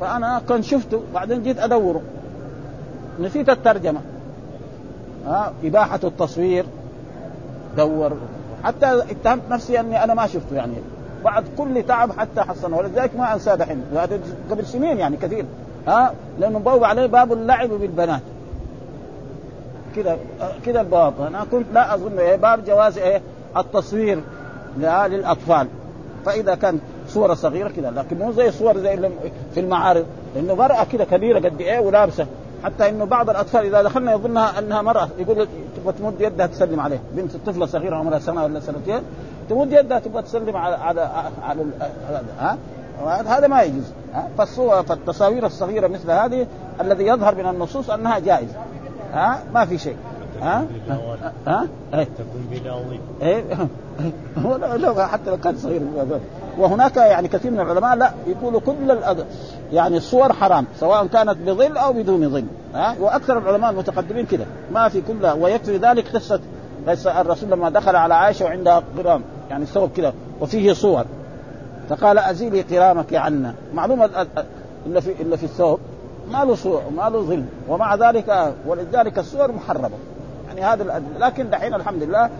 [0.00, 2.02] فأنا كنت شفته بعدين جيت أدوره.
[3.20, 4.00] نسيت الترجمة.
[5.26, 6.66] ها إباحة التصوير
[7.76, 8.12] دور.
[8.64, 10.74] حتى اتهمت نفسي أني أنا ما شفته يعني.
[11.24, 13.82] بعد كل تعب حتى حصنه ولذلك ما أنساه دحين.
[14.50, 15.44] قبل سنين يعني كثير.
[15.86, 18.22] ها لأنه مبوب عليه باب اللعب بالبنات.
[19.96, 20.18] كذا
[20.66, 20.80] كذا
[21.20, 23.20] أنا كنت لا أظن إيه باب جواز إيه
[23.56, 24.20] التصوير
[24.78, 25.66] للأطفال.
[26.26, 29.10] فإذا كان صورة صغيرة كذا لكن مو زي الصور زي
[29.54, 32.26] في المعارض لأنه مرأة كذا كبيرة قد إيه ولابسة.
[32.64, 37.00] حتى إنه بعض الأطفال إذا دخلنا يظنها أنها مرأة يقول تبغى تمد يدها تسلم عليه.
[37.12, 39.02] بنت طفلة صغيرة عمرها سنة ولا سنتين
[39.48, 41.00] تمد يدها تبغى تسلم على على
[41.42, 41.64] على,
[42.08, 42.58] على ها؟
[43.26, 43.84] هذا ما يجوز
[44.38, 46.46] فالصور فالتصاوير الصغيرة مثل هذه
[46.80, 48.54] الذي يظهر من النصوص أنها جائزة.
[49.12, 49.96] ها؟ ما في شيء.
[50.42, 50.66] ها؟
[51.46, 52.82] ها؟ تكون بلا
[53.22, 53.44] إيه.
[54.76, 55.82] لو حتى لو كان صغير.
[56.58, 59.26] وهناك يعني كثير من العلماء لا يقولوا كل الأد...
[59.72, 62.44] يعني الصور حرام سواء كانت بظل أو بدون ظل.
[62.74, 66.40] ها؟ وأكثر العلماء المتقدمين كذا ما في كلها ويكفي ذلك قصة
[66.88, 71.04] قصه الرسول لما دخل على عائشة وعندها قرام يعني ثوب كذا وفيه صور.
[71.88, 73.54] فقال أزيلي قرامك عنا.
[73.74, 74.26] معلومة
[74.86, 75.80] الا في الا في الثوب.
[76.32, 79.90] ما له صور ما له ظل ومع ذلك ولذلك الصور محرمة.
[80.48, 82.30] يعني هذا لكن دحين الحمد لله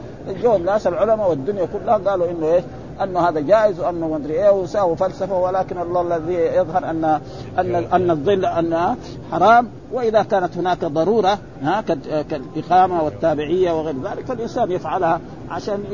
[0.43, 2.65] جو الناس العلماء والدنيا كلها قالوا إنه إيش؟
[3.03, 7.21] إنه هذا جائز وإنه ما أدري إيه وساووا فلسفة ولكن الله الذي يظهر ان
[7.59, 8.97] ان أن الظل انها
[9.33, 9.69] حرام.
[9.93, 11.81] وإذا كانت هناك ضرورة ها
[12.23, 15.85] كالإقامة والتابعية وغير ذلك فالإنسان يفعلها عشان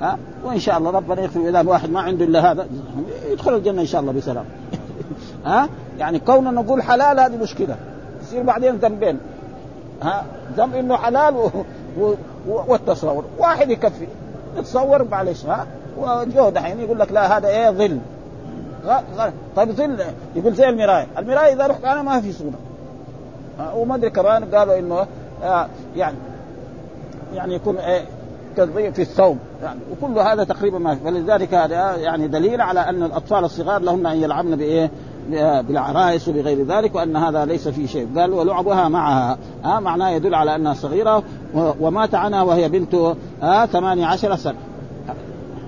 [0.00, 0.18] ها.
[0.44, 2.66] وإن شاء الله ربنا يغفر إذا واحد ما عنده إلا هذا
[3.30, 4.44] يدخل الجنة إن شاء الله بسلام.
[5.44, 7.76] ها؟ يعني كوننا نقول حلال هذه مشكلة.
[8.22, 9.18] يصير بعدين ذنبين.
[10.02, 10.24] ها؟
[10.56, 11.50] ذنب إنه حلال و...
[11.98, 12.14] و...
[12.48, 13.24] والتصور.
[13.38, 14.06] واحد يكفي.
[14.56, 15.66] يتصور معلش ها؟
[15.98, 17.98] وجوه دحين يقول لك لا هذا إيه؟ ظل
[19.56, 20.04] طيب ظل
[20.36, 22.58] يقول زي المراية، المراية إذا رحت أنا ما في صورة.
[23.74, 25.06] وما أدري كمان قالوا إنه
[25.42, 26.16] آه يعني
[27.34, 28.04] يعني يكون إيه؟
[28.92, 33.80] في الثوب يعني وكل هذا تقريبا ما ولذلك هذا يعني دليل على أن الأطفال الصغار
[33.80, 34.90] لهن أن يلعبن بإيه؟
[35.30, 38.08] بالعرائس وبغير ذلك وأن هذا ليس فيه شيء.
[38.16, 39.38] قال ولعبها معها.
[39.64, 41.22] ها معناه يدل على أنها صغيرة
[41.54, 42.94] ومات عنها وهي بنت
[43.42, 44.58] ها 18 سنة.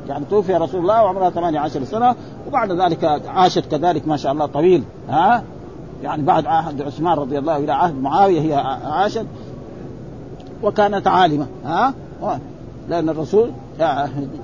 [0.09, 2.15] يعني توفي رسول الله وعمرها 18 سنة
[2.49, 4.83] وبعد ذلك عاشت كذلك ما شاء الله طويل.
[5.09, 5.43] ها
[6.03, 9.27] يعني بعد عهد عثمان رضي الله إلى عهد معاوية هي عاشت
[10.63, 11.47] وكانت عالمة.
[11.65, 11.95] ها
[12.89, 13.51] لأن الرسول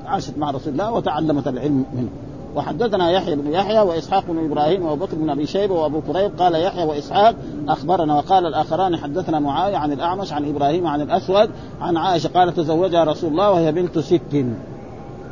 [0.07, 2.09] عاشت مع رسول الله وتعلمت العلم منه.
[2.57, 6.55] وحدثنا يحيى بن يحيى وإسحاق بن إبراهيم وأبو بكر بن أبي شيبة وأبو كريب قال
[6.55, 7.35] يحيى وإسحاق
[7.69, 13.05] أخبرنا وقال الآخران حدثنا معاوية عن الأعمش عن إبراهيم عن الأسود عن عائشة قال تزوجها
[13.05, 14.45] رسول الله وهي بنت ست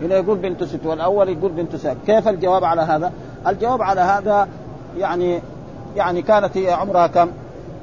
[0.03, 3.13] هنا يقول بنت ست والأول يقول بنت ست كيف الجواب على هذا؟
[3.47, 4.49] الجواب على هذا
[4.99, 5.43] يعني
[5.97, 7.31] يعني كانت هي عمرها كم؟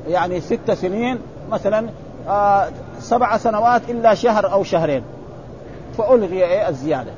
[0.07, 1.19] يعني ست سنين
[1.51, 1.89] مثلا
[2.27, 2.67] آه
[2.99, 5.03] سبع سنوات إلا شهر أو شهرين
[5.97, 7.11] فألغي إيه الزيادة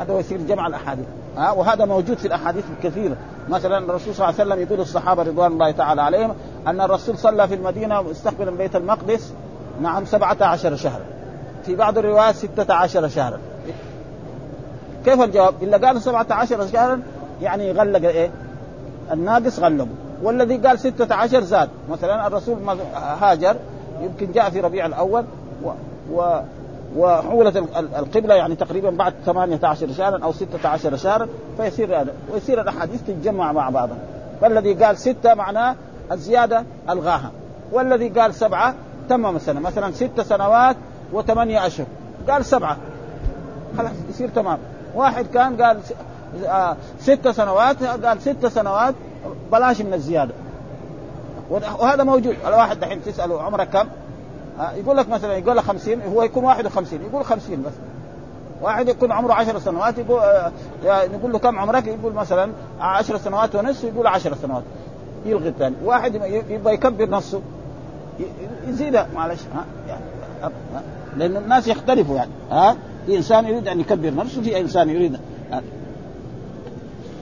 [0.00, 3.16] هذا يصير جمع الأحاديث ها أه؟ وهذا موجود في الأحاديث الكثيرة
[3.48, 6.34] مثلا الرسول صلى الله عليه وسلم يقول الصحابة رضوان الله تعالى عليهم
[6.66, 9.32] أن الرسول صلى في المدينة مستقبلا بيت المقدس
[9.82, 11.04] نعم سبعة عشر شهرا
[11.64, 13.38] في بعض الروايات ستة عشر شهرا
[15.04, 17.02] كيف الجواب؟ إلا قال سبعة عشر شهرا
[17.42, 18.30] يعني غلق إيه؟
[19.12, 19.86] الناقص غلقه
[20.22, 22.58] والذي قال ستة عشر زاد مثلا الرسول
[22.94, 23.56] هاجر
[24.02, 25.24] يمكن جاء في ربيع الأول
[25.64, 25.70] و,
[26.12, 26.40] و
[26.96, 33.52] وحولت القبلة يعني تقريبا بعد 18 شهرا أو 16 شهرا فيصير هذا ويصير الأحاديث تتجمع
[33.52, 33.98] مع بعضها.
[34.40, 35.76] فالذي قال ستة معناه
[36.12, 37.30] الزيادة ألغاها.
[37.72, 38.74] والذي قال سبعة
[39.08, 39.60] تمم السنة.
[39.60, 40.76] مثلا ست سنوات
[41.12, 41.86] وثمانية أشهر.
[42.30, 42.76] قال سبعة.
[43.78, 44.58] خلاص يصير تمام.
[44.94, 45.78] واحد كان قال
[46.46, 48.94] آه ست سنوات قال ست سنوات
[49.52, 50.34] بلاش من الزيادة.
[51.50, 52.36] وهذا موجود.
[52.46, 53.88] الواحد دحين تسأله عمرك كم؟
[54.60, 57.72] آه يقول لك مثلا يقول لك 50 هو يكون 51 يقول 50 بس.
[58.62, 60.52] واحد يكون عمره 10 سنوات يقول آه
[60.86, 64.62] نقول له كم عمرك؟ يقول مثلا 10 سنوات ونصف يقول 10 سنوات.
[65.26, 65.76] يلغي الثاني.
[65.84, 66.14] واحد
[66.50, 67.40] يبغى يكبر نفسه.
[68.68, 70.04] يزيدها معلش ها يعني
[71.16, 72.76] لأن الناس يختلفوا يعني ها.
[73.06, 75.18] في إنسان يريد أن يكبر نفسه في إنسان يريد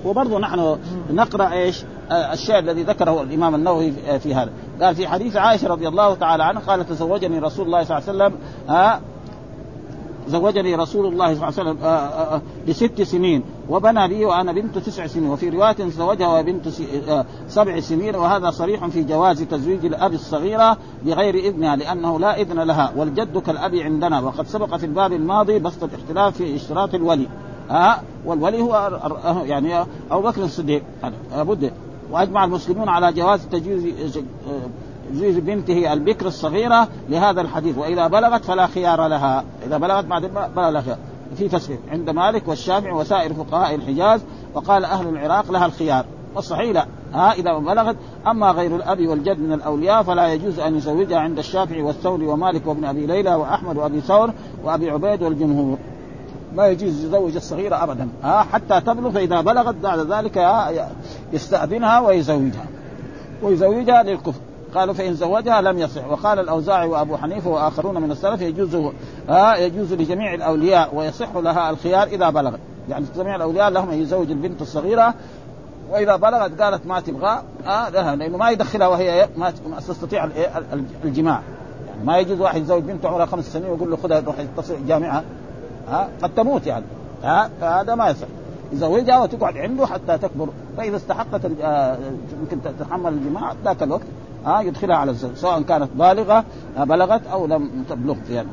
[0.05, 0.79] وبرضه نحن
[1.11, 4.51] نقرأ إيش؟ الشيء الذي ذكره الإمام النووي في هذا.
[4.83, 8.35] قال في حديث عائشة رضي الله تعالى عنها قال تزوجني رسول الله صلى الله عليه
[8.35, 9.01] وسلم ها
[10.31, 14.53] زوجني رسول الله صلى الله عليه وسلم آه، آه، آه، لست سنين وبنى لي وأنا
[14.53, 16.69] بنت تسع سنين وفي رواية زوجها وبنت
[17.49, 22.93] سبع سنين وهذا صريح في جواز تزويج الأب الصغيرة بغير إذنها لأنه لا إذن لها
[22.97, 27.27] والجد كالأب عندنا وقد سبق في الباب الماضي بسط الاختلاف في اشتراط الولي
[27.71, 29.01] ها والولي هو
[29.45, 30.83] يعني أبو بكر الصديق
[31.37, 31.73] لابد
[32.11, 34.19] وأجمع المسلمون على جواز تجويز
[35.11, 39.45] تجويز بنته البكر الصغيرة لهذا الحديث وإذا بلغت فلا خيار لها.
[39.67, 40.25] إذا بلغت بعد
[40.57, 40.99] لها خيار.
[41.37, 44.21] في تسليم عند مالك والشافعي وسائر فقهاء الحجاز
[44.55, 46.05] وقال أهل العراق لها الخيار.
[46.35, 46.87] والصحيح لا.
[47.15, 47.97] ها إذا بلغت
[48.27, 52.85] أما غير الأب والجد من الأولياء فلا يجوز أن يزوجها عند الشافعي والثوري ومالك وابن
[52.85, 54.31] أبي ليلى وأحمد وأبي ثور
[54.65, 55.79] وأبي عبيد والجمهور.
[56.57, 58.09] ما يجوز يزوج الصغيرة أبدا.
[58.23, 60.49] ها حتى تبلغ فإذا بلغت بعد ذلك
[61.33, 62.67] يستأذنها ويزوجها.
[63.43, 64.41] ويزوجها للكفر.
[64.75, 66.11] قالوا فإن زوجها لم يصح.
[66.11, 68.75] وقال الأوزاعي وأبو حنيفة وآخرون من السلف يجوز
[69.29, 72.61] آه يجوز لجميع الأولياء ويصح لها الخيار إذا بلغت.
[72.89, 75.15] يعني جميع الأولياء لهم أن يزوج البنت الصغيرة
[75.91, 79.53] وإذا بلغت قالت ما تبغى آه لها لأنه ما يدخلها وهي ما
[79.89, 80.29] تستطيع
[81.05, 81.43] الجماع.
[81.89, 85.25] يعني ما يجوز واحد يزوج بنته عمرها خمس سنين ويقول له خذها روح اتصل جامعها
[85.89, 86.85] ها قد تموت يعني.
[87.25, 88.27] ها فهذا ما يصح.
[88.73, 90.49] يزوجها وتقعد عنده حتى تكبر.
[90.77, 91.99] فإذا استحقت آه،
[92.41, 94.07] يمكن تتحمل الجماع ذاك الوقت
[94.45, 96.45] ها يدخلها على الزوج سواء كانت بالغة
[96.79, 98.49] آه، بلغت أو لم تبلغ يعني.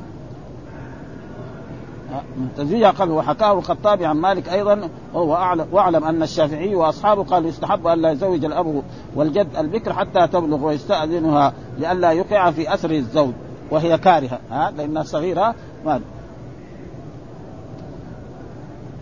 [2.57, 7.87] تزويجها قبل وحكاه الخطابي عن مالك أيضا وهو اعلم وأعلم أن الشافعي وأصحابه قالوا يستحب
[7.87, 8.83] أن لا يزوج الأب
[9.15, 13.33] والجد البكر حتى تبلغ ويستأذنها لئلا يقع في اثر الزوج
[13.71, 14.39] وهي كارهة.
[14.51, 16.01] ها لأنها صغيرة ما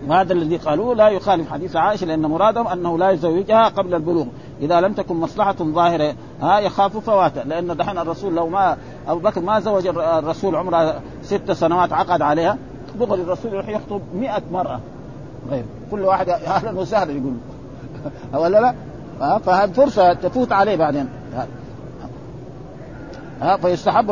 [0.08, 4.26] وهذا الذي قالوه لا يخالف حديث عائشة لأن مرادهم أنه لا يزوجها قبل البلوغ.
[4.62, 7.44] إذا لم تكن مصلحة ظاهرة ها يخاف فواته.
[7.44, 12.58] لأن دحين الرسول لو ما أبو بكر ما زوج الرسول عمره ست سنوات عقد عليها
[13.00, 14.80] دغري الرسول يروح يخطب 100 مرأة.
[15.50, 15.64] غير.
[15.92, 17.34] كل واحد أهلا وسهلا يقول.
[18.44, 18.76] ولا لا؟
[19.40, 21.10] فهذه فرصة تفوت عليه بعدين.
[23.42, 24.08] ها فيستحب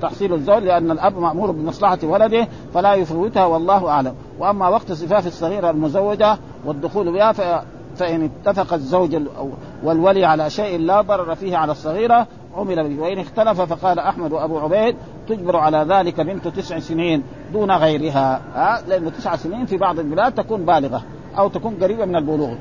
[0.00, 4.14] تحصيل الزوج لأن الأب مأمور بمصلحة ولده فلا يفوتها والله أعلم.
[4.38, 7.32] وأما وقت صفاف الصغيرة المزوجة والدخول بها
[7.96, 9.16] فإن اتفق الزوج
[9.84, 12.26] والولي على شيء لا ضرر فيه على الصغيرة
[12.56, 13.02] عمل به.
[13.02, 14.96] وإن اختلف فقال أحمد وأبو عبيد
[15.28, 18.40] تجبر على ذلك بنت تسع سنين دون غيرها.
[18.54, 21.02] ها لأنه تسع سنين في بعض البلاد تكون بالغة
[21.38, 22.54] أو تكون قريبة من البلوغ.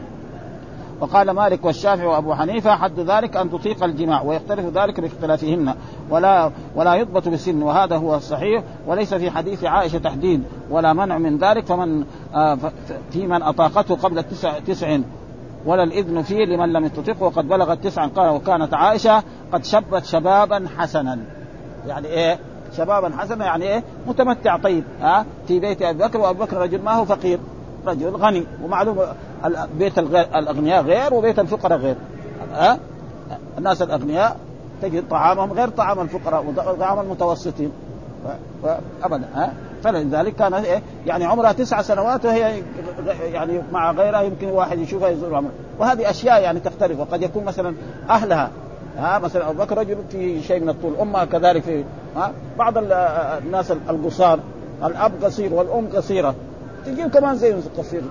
[1.01, 5.75] وقال مالك والشافعي وأبو حنيفة حد ذلك أن تطيق الجماع ويختلف ذلك باختلافهن
[6.10, 11.38] ولا ولا يضبط بسن وهذا هو الصحيح وليس في حديث عائشة تحديد ولا منع من
[11.38, 12.05] ذلك فمن
[12.36, 12.58] آه
[13.12, 14.97] في من أطاقته قبل التسع تسع
[15.65, 20.65] ولا الإذن فيه لمن لم يستطيقه وقد بلغت تسعا قال وكانت عائشة قد شبت شبابا
[20.77, 21.19] حسنا.
[21.88, 22.39] يعني إيه؟
[22.77, 26.91] شبابا حسنا يعني إيه؟ متمتع طيب ها في بيت أبي بكر وأبو بكر رجل ما
[26.91, 27.39] هو فقير
[27.86, 28.97] رجل غني ومعلوم
[29.79, 31.95] بيت الأغنياء غير وبيت الفقراء غير.
[32.53, 32.79] ها؟
[33.58, 34.38] الناس الأغنياء
[34.81, 37.71] تجد طعامهم غير طعام الفقراء وطعام المتوسطين.
[39.03, 39.53] ابدا ها؟
[39.84, 42.62] فلذلك كان إيه؟ يعني عمرها تسع سنوات وهي
[43.34, 45.53] يعني مع غيرها يمكن واحد يشوفها يزور عمرها.
[45.79, 46.99] وهذه أشياء يعني تختلف.
[46.99, 47.75] وقد يكون مثلا
[48.10, 48.49] أهلها
[48.97, 51.84] ها؟ مثلا أبو بكر رجل في شيء من الطول أمها كذلك في
[52.15, 54.39] ها؟ بعض الناس القصار
[54.86, 56.36] الأب قصير والأم قصيرة.
[56.86, 58.01] تجيب كمان زي قصير.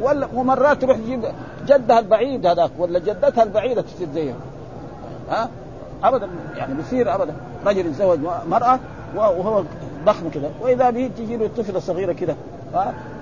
[0.00, 1.24] ولا ومرات تروح تجيب
[1.66, 4.34] جدها البعيد هذاك ولا جدتها البعيدة تصير زيها.
[5.30, 5.48] ها؟
[6.04, 7.34] ابدا يعني بيصير ابدا.
[7.66, 8.78] رجل يتزوج مرأة
[9.16, 9.64] وهو
[10.06, 12.36] ضخم كذا وإذا به تجي له طفلة صغيرة كذا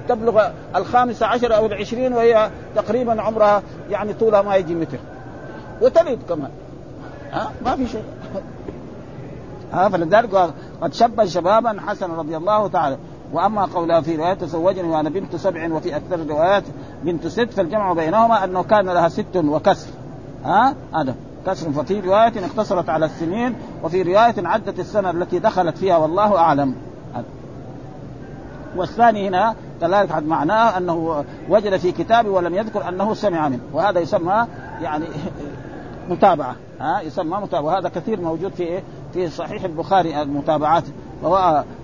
[0.09, 4.99] تبلغ الخامسة عشر أو العشرين وهي تقريبا عمرها يعني طولها ما يجي متر.
[5.81, 6.51] وتلد كمان.
[7.33, 8.05] ها؟ ما في شيء.
[9.73, 10.35] ها؟ فلذلك
[10.83, 12.97] قد شب شبابا حسنا رضي الله تعالى.
[13.33, 16.65] وأما قولها في رواية تزوجني وأنا بنت سبع وفي أكثر الروايات
[17.05, 19.91] بنت ست فالجمع بينهما أنه كان لها ست وكسر.
[20.45, 21.15] ها؟ هذا.
[21.47, 26.75] كسر ففي رواية اقتصرت على السنين وفي رواية عدت السنة التي دخلت فيها والله أعلم.
[28.77, 33.61] والثاني هنا كذلك معناه أنه وجد في كتابه ولم يذكر أنه سمع منه.
[33.73, 34.47] وهذا يسمى
[34.81, 35.05] يعني
[36.09, 36.57] متابعة.
[36.81, 37.65] ها؟ يسمى متابعة.
[37.65, 40.85] وهذا كثير موجود في إيه؟ في صحيح البخاري المتابعات.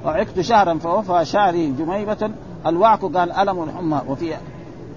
[0.04, 2.30] وعكت شهرا فوفى شعري جميمة
[2.66, 4.34] الوعك قال ألم حمى وفي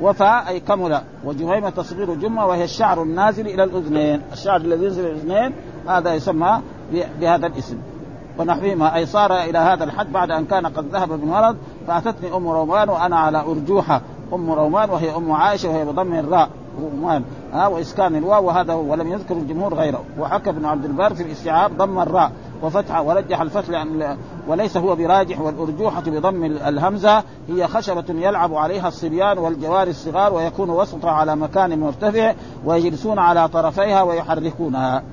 [0.02, 4.22] وفى أي كمل وجميمة تصغير جمة وهي الشعر النازل إلى الأذنين.
[4.32, 5.54] الشعر الذي ينزل إلى الأذنين
[5.88, 6.62] هذا يسمى
[7.20, 7.78] بهذا الاسم.
[8.40, 12.90] ونحوهما أي صار إلى هذا الحد بعد أن كان قد ذهب بالمرض فأتتني أم رومان
[12.90, 14.02] وأنا على أرجوحة
[14.34, 16.50] أم رومان وهي أم عائشة وهي بضم الراء.
[16.82, 17.24] رومان
[17.54, 20.04] ها وإسكان الواو وهذا هو ولم يذكر الجمهور غيره.
[20.20, 22.32] وحكى ابن عبد البر في الاستيعاب ضم الراء.
[22.64, 27.24] وفتحه ورجح الفتح لأن وليس هو براجح والأرجوحة بضم الهمزة.
[27.50, 32.34] هي خشبة يلعب عليها الصبيان والجوار الصغار ويكون وسطها على مكان مرتفع
[32.66, 35.04] ويجلسون على طرفيها ويحركونها.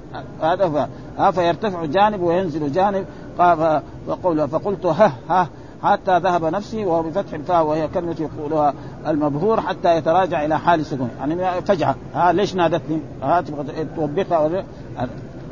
[0.43, 0.89] هذا
[1.31, 3.07] فيرتفع جانب وينزل جانب.
[3.39, 5.49] فقل فقلت ها ها
[5.83, 8.75] حتى ذهب نفسي وهو بفتح الفاء وهي كلمة يقولها
[9.07, 14.65] المبهور حتى يتراجع إلى حال سكون يعني فجعة ها ليش نادتني؟ ها تبغى توبخها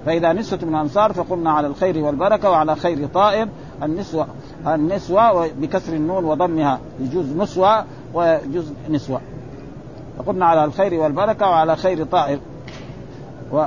[0.07, 3.49] فإذا نسوة من الأنصار فقلنا على الخير والبركة وعلى خير طائر.
[3.83, 4.27] النسوة
[4.67, 9.21] النسوة بكسر النون وضمها يجوز نسوة ويجوز نسوة.
[10.19, 12.39] فقلنا على الخير والبركة وعلى خير طائر.
[13.53, 13.65] و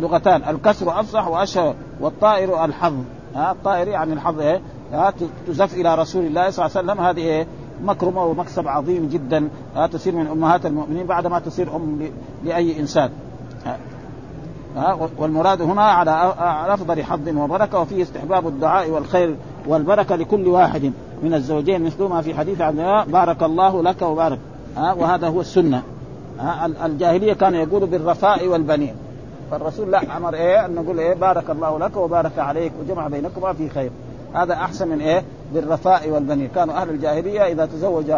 [0.00, 2.94] لغتان الكسر أفصح وأشهر والطائر الحظ.
[3.34, 4.60] ها الطائر يعني الحظ إيه؟
[5.46, 7.04] تزف إلى رسول الله صلى الله عليه وسلم.
[7.04, 7.46] هذه إيه؟
[7.82, 9.48] مكرمة ومكسب عظيم جدا.
[9.92, 12.10] تصير من أمهات المؤمنين بعد ما تصير أم
[12.44, 13.10] لأي إنسان.
[15.18, 19.36] والمراد هنا على أفضل حظ وبركة وفيه استحباب الدعاء والخير
[19.66, 21.84] والبركة لكل واحد من الزوجين.
[21.84, 24.38] مثل ما في حديث عبد الله بارك الله لك وبارك.
[24.76, 25.82] وهذا هو السنة.
[26.84, 28.94] الجاهلية كان يقول بالرفاء والبنين.
[29.50, 33.68] فالرسول لا أمر إيه أن نقول إيه بارك الله لك وبارك عليك وجمع بينكما في
[33.68, 33.90] خير.
[34.34, 35.22] هذا أحسن من إيه؟
[35.54, 36.48] بالرفاء والبنين.
[36.54, 38.10] كانوا أهل الجاهلية إذا تزوج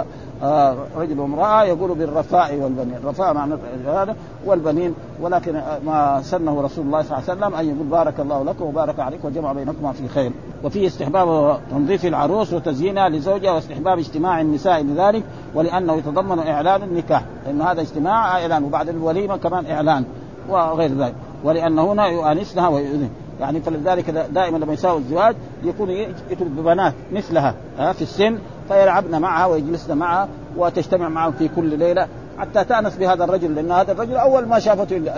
[0.42, 2.94] آه رجل وامرأة يقول بالرفاء والبنين.
[2.94, 3.54] الرفاء معنى
[3.86, 4.16] هذا
[4.46, 4.94] والبنين.
[5.20, 9.00] ولكن ما سنه رسول الله صلى الله عليه وسلم أن يقول بارك الله لك وبارك
[9.00, 10.32] عليك وجمع بينكما في خير.
[10.64, 15.22] وفيه استحباب تنظيف العروس وتزيينها لزوجها واستحباب اجتماع النساء لذلك
[15.54, 17.24] ولأنه يتضمن إعلان النكاح.
[17.46, 18.64] لأن هذا اجتماع إعلان.
[18.64, 20.04] وبعد الوليمة كمان إعلان
[20.48, 21.14] وغير ذلك.
[21.44, 23.10] ولأن هنا يؤانسنها ويؤذن.
[23.40, 29.96] يعني فلذلك دائما لما يساوي الزواج يكون يترك ببنات مثلها في السن فيلعبن معها ويجلسن
[29.96, 34.58] معها وتجتمع معهم في كل ليلة حتى تأنس بهذا الرجل لأن هذا الرجل أول ما
[34.58, 35.12] شافته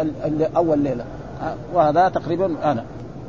[0.57, 1.05] أول ليلة
[1.75, 2.85] وهذا تقريبا أنا.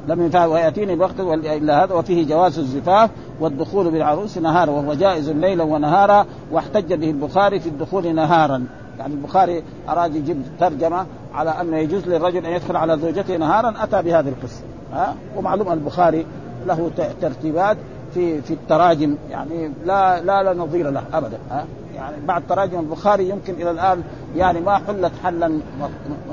[0.08, 5.64] لم ينفع وياتيني بوقت إلا هذا وفيه جواز الزفاف والدخول بالعروس نهارا وهو جائز ليلا
[5.64, 8.66] ونهارا واحتج به البخاري في الدخول نهارا.
[9.00, 14.02] يعني البخاري أراد يجيب ترجمة على أنه يجوز للرجل أن يدخل على زوجته نهارا أتى
[14.02, 14.73] بهذه القصة.
[14.94, 16.26] ها؟ ومعلوم البخاري
[16.66, 17.78] له ترتيبات
[18.14, 23.30] في في التراجم يعني لا لا لا نظير له ابدا ها؟ يعني بعد تراجم البخاري
[23.30, 24.04] يمكن إلى الآن
[24.36, 25.60] يعني ما حلت حلا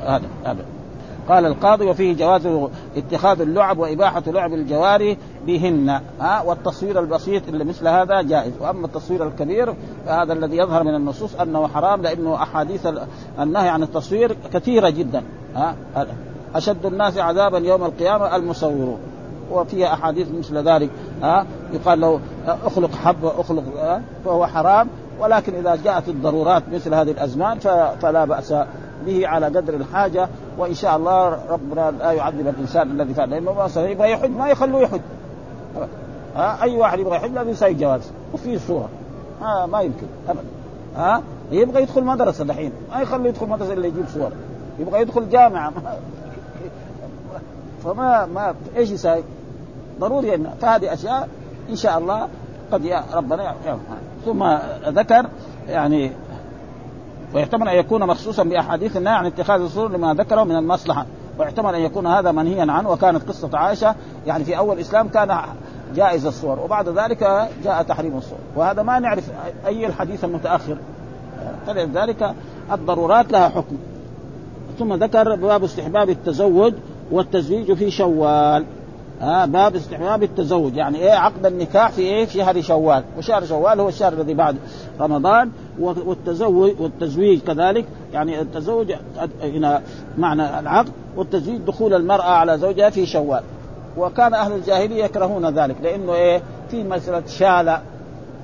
[0.06, 0.64] هذا ابدا
[1.28, 7.88] قال القاضي وفيه جواز اتخاذ اللعب وإباحة لعب الجواري بهن ها؟ والتصوير البسيط اللي مثل
[7.88, 8.52] هذا جائز.
[8.60, 9.74] وأما التصوير الكبير
[10.06, 12.88] فهذا الذي يظهر من النصوص أنه حرام لأنه أحاديث
[13.40, 15.22] النهي عن التصوير كثيرة جدا
[15.56, 15.74] ها؟
[16.54, 18.98] أشد الناس عذابا يوم القيامة المصورون.
[19.50, 20.90] وفيها أحاديث مثل ذلك
[21.22, 23.64] ها يقال له اخلق حب اخلق
[24.24, 24.88] فهو حرام.
[25.20, 27.58] ولكن إذا جاءت الضرورات مثل هذه الأزمان
[28.02, 28.54] فلا بأس
[29.06, 30.28] به على قدر الحاجة.
[30.58, 35.00] وإن شاء الله ربنا لا يعذب الإنسان الذي فعل لأنه يبغى يحج ما يخلوه يحج.
[36.36, 38.10] ها أي واحد يبغى يحج لازم يسوي جواز.
[38.34, 38.88] وفي صورة.
[39.42, 40.44] ها ما يمكن ابدا.
[40.96, 44.32] ها يبغى يدخل مدرسة دحين ما يخليه يدخل مدرسة إلا يجيب صور.
[44.78, 45.72] يبغى يدخل جامعة.
[47.84, 49.22] فما ما إيش يسوي؟
[50.00, 51.28] ضروري أن فهذه أشياء
[51.70, 52.28] إن شاء الله
[52.72, 53.80] قد ربنا يعلم.
[54.24, 54.44] ثم
[54.86, 55.26] ذكر
[55.68, 56.12] يعني
[57.34, 61.06] ويحتمل أن يكون مخصوصا بأحاديث النهي عن اتخاذ الصور لما ذكره من المصلحة
[61.38, 63.94] ويحتمل أن يكون هذا منهيا عنه وكانت قصة عائشة
[64.26, 65.38] يعني في أول الإسلام كان
[65.94, 69.30] جائز الصور وبعد ذلك جاء تحريم الصور وهذا ما نعرف
[69.66, 70.76] أي الحديث المتأخر
[71.66, 72.34] فلذلك
[72.72, 73.76] الضرورات لها حكم
[74.78, 76.74] ثم ذكر باب استحباب التزوج
[77.10, 78.64] والتزويج في شوال.
[79.22, 80.76] آه باب استحباب التزوج.
[80.76, 83.04] يعني إيه عقد النكاح في إيه؟ في شهر شوال.
[83.18, 84.56] وشهر شوال هو الشهر الذي بعد
[85.00, 85.50] رمضان.
[85.80, 87.84] والتزوج والتزويج كذلك.
[88.12, 88.92] يعني التزوج
[89.42, 89.82] هنا
[90.18, 90.92] معنى العقد.
[91.16, 93.42] والتزويج دخول المرأة على زوجها في شوال.
[93.96, 95.76] وكان أهل الجاهلية يكرهون ذلك.
[95.82, 97.80] لأنه إيه؟ في مسألة شالة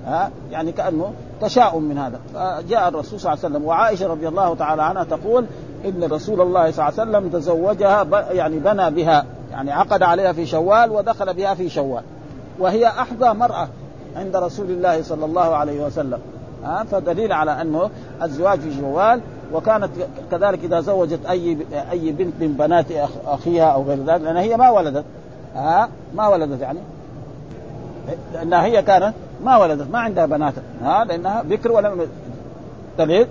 [0.06, 2.20] ها يعني كأنه تشاؤم من هذا.
[2.34, 3.68] فجاء الرسول صلى الله عليه وسلم.
[3.68, 5.46] وعائشة رضي الله تعالى عنها تقول
[5.88, 10.46] إن رسول الله صلى الله عليه وسلم تزوجها يعني بنى بها يعني عقد عليها في
[10.46, 12.02] شوال ودخل بها في شوال.
[12.58, 13.68] وهي أحظى مرأة
[14.16, 16.18] عند رسول الله صلى الله عليه وسلم.
[16.64, 17.90] ها فدليل على أنه
[18.22, 19.20] الزواج في شوال
[19.52, 19.90] وكانت
[20.30, 21.58] كذلك إذا زوجت أي
[21.90, 22.86] أي بنت من بنات
[23.26, 25.04] أخيها أو غير ذلك لأن هي ما ولدت.
[25.54, 26.78] ها ما ولدت يعني.
[28.34, 29.14] لأنها هي كانت
[29.44, 30.54] ما ولدت ما عندها بنات.
[30.82, 32.06] ها لأنها بكر ولم
[32.98, 33.28] تلد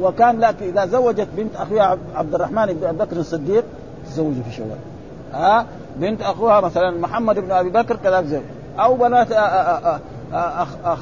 [0.00, 3.64] وكان لكن إذا زوجت بنت أخوها عبد الرحمن بن أبي بكر الصديق
[4.06, 4.78] تزوجه في شوال.
[5.32, 8.42] ها؟ بنت أخوها مثلا محمد بن أبي بكر كذلك زوج
[8.78, 9.28] أو بنات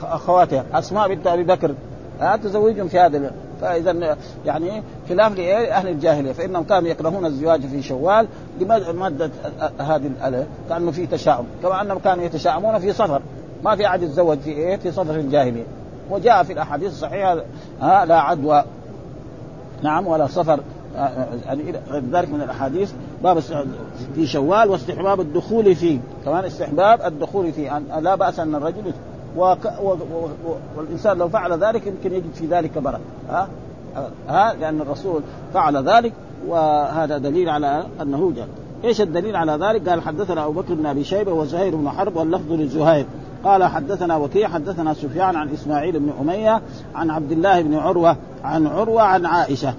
[0.02, 1.74] أخواتها أسماء بنت أبي بكر.
[2.20, 3.30] ها؟ تزوجهم في هذا
[3.60, 8.28] فاذا يعني خلاف لاهل الجاهلية فإنهم كانوا يكرهون الزواج في شوال
[8.60, 9.30] لماده
[9.78, 11.46] هذه الاله كأنه في تشاؤم.
[11.62, 13.22] كما أنهم كانوا يتشاؤمون في صفر.
[13.64, 15.64] ما في أحد يتزوج في إيه؟ في صفر الجاهلية.
[16.10, 17.36] وجاء في الأحاديث الصحيحة
[17.80, 18.64] ها؟ لا عدوى.
[19.82, 20.60] نعم ولا صفر
[21.46, 21.62] يعني
[22.12, 23.38] ذلك من الأحاديث باب
[24.14, 25.98] في شوال واستحباب الدخول فيه.
[26.24, 28.92] كمان استحباب الدخول فيه أن لا بأس أن الرجل
[29.36, 30.28] وك و و
[30.76, 33.00] والإنسان لو فعل ذلك يمكن يجد في ذلك بركة.
[33.30, 33.48] ها؟
[34.28, 35.22] ها؟ لأن الرسول
[35.54, 36.12] فعل ذلك
[36.48, 38.48] وهذا دليل على أنه جاء.
[38.84, 42.52] إيش الدليل على ذلك؟ قال حدثنا أبو بكر بن أبي شيبة وزهير بن حرب واللفظ
[42.52, 43.06] لزهير.
[43.44, 46.60] قال حدثنا وكيع حدثنا سفيان عن إسماعيل بن أمية
[46.94, 49.74] عن عبد الله بن عروة عن عروة عن عائشة.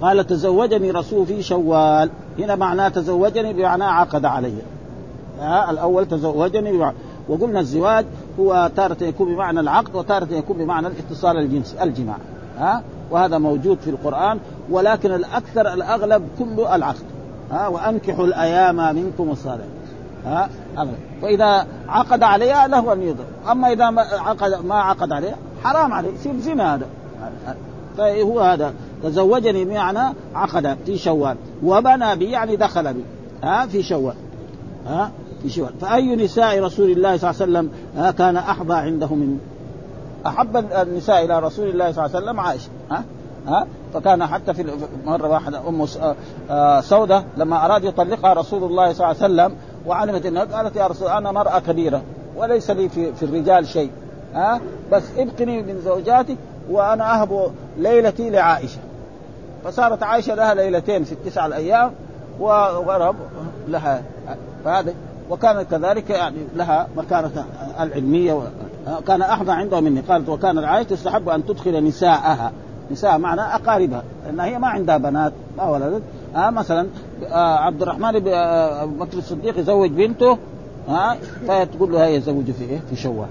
[0.00, 2.10] قال تزوجني رسول في شوال.
[2.38, 4.54] هنا معناه تزوجني بمعنى عقد علي.
[5.70, 6.96] الأول تزوجني بمعنى
[7.28, 8.06] وقلنا الزواج
[8.40, 12.16] هو تارة يكون بمعنى العقد وتارة يكون بمعنى الاتصال الجنسي الجماع.
[12.58, 14.38] ها وهذا موجود في القرآن
[14.70, 17.04] ولكن الأكثر الأغلب كله العقد.
[17.50, 19.70] ها وأنكحوا الأيام منكم الصالحين.
[20.26, 20.48] ها
[21.22, 23.24] فإذا عقد عليها له أن يضر.
[23.50, 26.10] أما إذا ما عقد ما عقد عليها حرام عليه.
[26.10, 26.86] يصير زنا هذا.
[27.98, 28.74] فهو هذا.
[29.02, 31.36] تزوجني بمعنى عقد في شوال.
[31.62, 33.04] وبنى بي يعني دخل بي.
[33.42, 34.14] ها في شوال.
[34.86, 35.10] ها
[35.42, 35.72] في شوال.
[35.80, 37.70] فأي نساء رسول الله صلى الله عليه وسلم
[38.12, 39.38] كان أحظى عنده من
[40.26, 42.68] أحب النساء إلى رسول الله صلى الله عليه وسلم عائشة.
[42.90, 43.04] ها
[43.46, 44.66] ها فكان حتى في
[45.04, 45.86] مرة واحدة أم
[46.80, 49.56] سودة لما أراد يطلقها رسول الله صلى الله عليه وسلم
[49.86, 52.02] وعلمت إنها قالت يا رسول أنا مرأة كبيرة
[52.36, 53.90] وليس لي في, في الرجال شيء
[54.34, 54.60] ها؟
[54.92, 56.36] بس ابقني من زوجاتي
[56.70, 58.78] وأنا أهب ليلتي لعائشة.
[59.64, 61.92] فصارت عائشة لها ليلتين في التسع الأيام
[62.40, 63.16] وغرب
[63.68, 64.02] لها
[64.64, 64.94] فهذا
[65.30, 67.44] وكانت كذلك يعني لها مكانة
[67.80, 68.42] العلمية
[69.06, 72.52] كان أحظى عنده مني قالت وكان عائشة تستحب أن تدخل نساءها.
[72.90, 76.02] نساء معنى أقاربها لأن هي ما عندها بنات ما ولدت
[76.36, 76.86] آه مثلا
[77.32, 80.38] عبد الرحمن بن آه بكر الصديق يزوج بنته
[80.88, 81.16] ها آه
[81.64, 83.28] فتقول له هي يزوج في إيه؟ في شوال.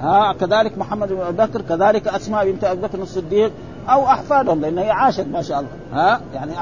[0.00, 3.52] ها آه كذلك محمد بن أبي بكر كذلك أسماء بنت أبي بكر الصديق
[3.88, 5.70] أو أحفادهم لأن هي عاشت ما شاء الله.
[5.92, 6.52] ها يعني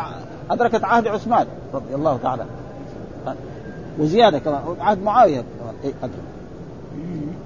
[0.51, 2.45] أدركت عهد عثمان رضي الله تعالى.
[3.99, 5.45] وزيادة كمان عهد معاوية
[5.85, 5.93] إيه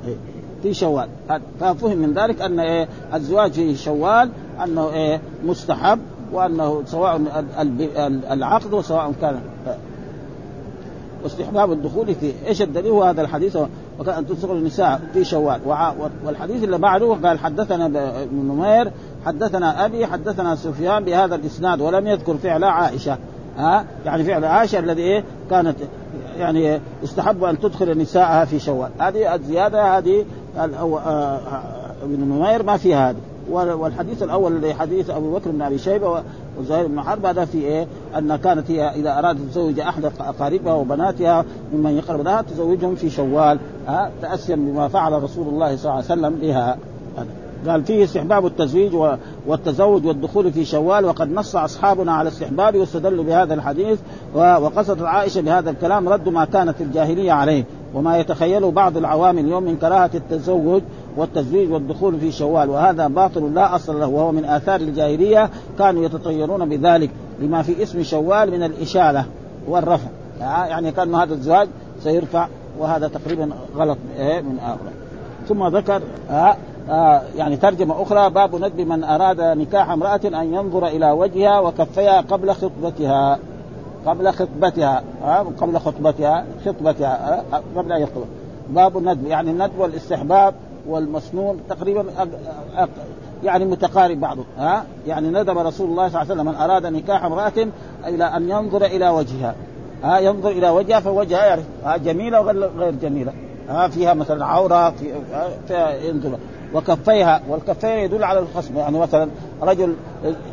[0.06, 0.16] إيه
[0.62, 1.08] في شوال.
[1.60, 4.30] ففهم من ذلك أن إيه الزواج في شوال
[4.64, 5.98] أنه إيه مستحب.
[6.34, 7.20] وأنه سواء
[8.30, 9.40] العقد وسواء كان
[11.22, 13.58] واستحباب الدخول فيه، إيش الدليل؟ هو هذا الحديث
[13.98, 15.60] وكان أن تدخل النساء في شوال
[16.24, 17.86] والحديث اللي بعده قال حدثنا
[18.22, 18.90] ابن نمير
[19.26, 23.18] حدثنا أبي حدثنا سفيان بهذا الإسناد ولم يذكر فعل عائشة.
[23.58, 25.76] ها؟ يعني فعل عائشة الذي إيه؟ كانت
[26.38, 28.90] يعني استحب أن تدخل نساءها في شوال.
[28.98, 30.24] هذه الزيادة هذه
[32.02, 33.16] ابن نمير ما فيها هذه.
[33.50, 36.22] والحديث الأول الذي حديث أبو بكر بن أبي شيبة
[36.60, 37.86] وزهير بن حرب هذا في إيه؟
[38.18, 43.58] أن كانت هي إذا أرادت تزوج أحد اقاربها وبناتها ممن يقرب لها تزوجهم في شوال
[43.86, 46.76] ها تاسيا بما فعل رسول الله صلى الله عليه وسلم بها
[47.68, 48.94] قال فيه استحباب التزويج
[49.46, 53.98] والتزوج والدخول في شوال وقد نص أصحابنا على استحبابه واستدلوا بهذا الحديث
[54.34, 57.64] وقصدت عائشة بهذا الكلام رد ما كانت الجاهلية عليه
[57.94, 60.82] وما يتخيله بعض العوام اليوم من كراهة التزوج
[61.16, 66.68] والتزويج والدخول في شوال وهذا باطل لا أصل له وهو من آثار الجاهلية كانوا يتطيرون
[66.68, 67.10] بذلك
[67.40, 69.24] لما في اسم شوال من الإشالة
[69.68, 70.08] والرفع.
[70.40, 71.68] يعني كان هذا الزواج
[72.00, 72.48] سيرفع
[72.78, 74.92] وهذا تقريبا غلط من هؤلاء
[75.48, 76.56] ثم ذكر آه
[76.90, 82.20] آه يعني ترجمة أخرى باب ندب من أراد نكاح امرأة أن ينظر إلى وجهها وكفيها
[82.20, 83.38] قبل خطبتها.
[84.06, 87.44] قبل خطبتها آه قبل خطبتها خطبتها
[87.76, 88.24] قبل أن يخطب.
[88.70, 90.54] باب الندب يعني الندب والاستحباب
[90.88, 92.04] والمسنون تقريبا
[93.44, 97.24] يعني متقارب بعضه ها؟ يعني ندب رسول الله صلى الله عليه وسلم من أراد نكاح
[97.24, 97.68] امرأة
[98.06, 99.54] إلى أن ينظر إلى وجهها
[100.02, 103.32] ها؟ ينظر إلى وجهها فوجهها يعرف ها؟ جميلة وغير جميلة
[103.68, 105.12] ها؟ فيها مثلا عورة في
[105.68, 106.38] فيها ينظر.
[106.74, 109.28] وكفيها والكفين يدل على الخصم يعني مثلا
[109.62, 109.94] رجل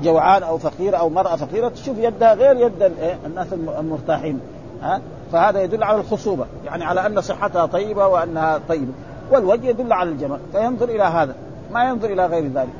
[0.03, 2.91] جوعان أو فقير أو مرأة فقيرة تشوف يدها غير يد
[3.25, 4.39] الناس المرتاحين
[4.81, 5.01] ها؟
[5.31, 8.91] فهذا يدل على الخصوبة يعني على أن صحتها طيبة وأنها طيبة.
[9.31, 11.35] والوجه يدل على الجمال فينظر إلى هذا
[11.73, 12.73] ما ينظر إلى غير ذلك.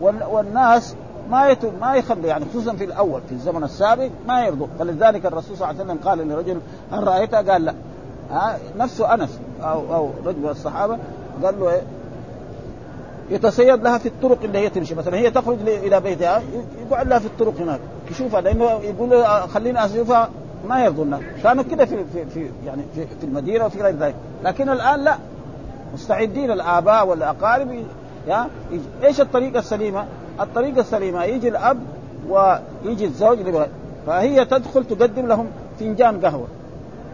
[0.00, 0.94] والناس
[1.30, 4.66] ما يتم ما يخلي يعني خصوصا في الأول في الزمن السابق ما يرضوا.
[4.78, 6.60] فلذلك الرسول صلى الله عليه وسلم قال لرجل
[6.92, 7.74] هل رايتها؟ قال لا.
[8.30, 10.98] ها نفسه أنس أو أو رجل من الصحابة
[11.44, 11.82] قال له إيه؟
[13.30, 16.42] يتصيد لها في الطرق اللي هي تمشي مثلا هي تخرج إلى بيتها
[16.90, 17.80] يقعد لها في الطرق هناك.
[18.10, 20.30] يشوفها لأنه يقول خليني أشوفها.
[20.68, 21.20] ما يرضوا الناس.
[21.42, 22.82] كانوا كده في, في, في يعني
[23.20, 24.14] في المدينة وفي غير ذلك.
[24.44, 25.18] لكن الآن لا.
[25.94, 27.84] مستعدين الآباء والأقارب
[28.28, 28.48] يا
[29.04, 30.04] إيش الطريقة السليمة؟
[30.40, 31.78] الطريقة السليمة يجي الأب
[32.28, 33.38] ويجي الزوج
[34.06, 36.46] فهي تدخل تقدم لهم فنجان قهوة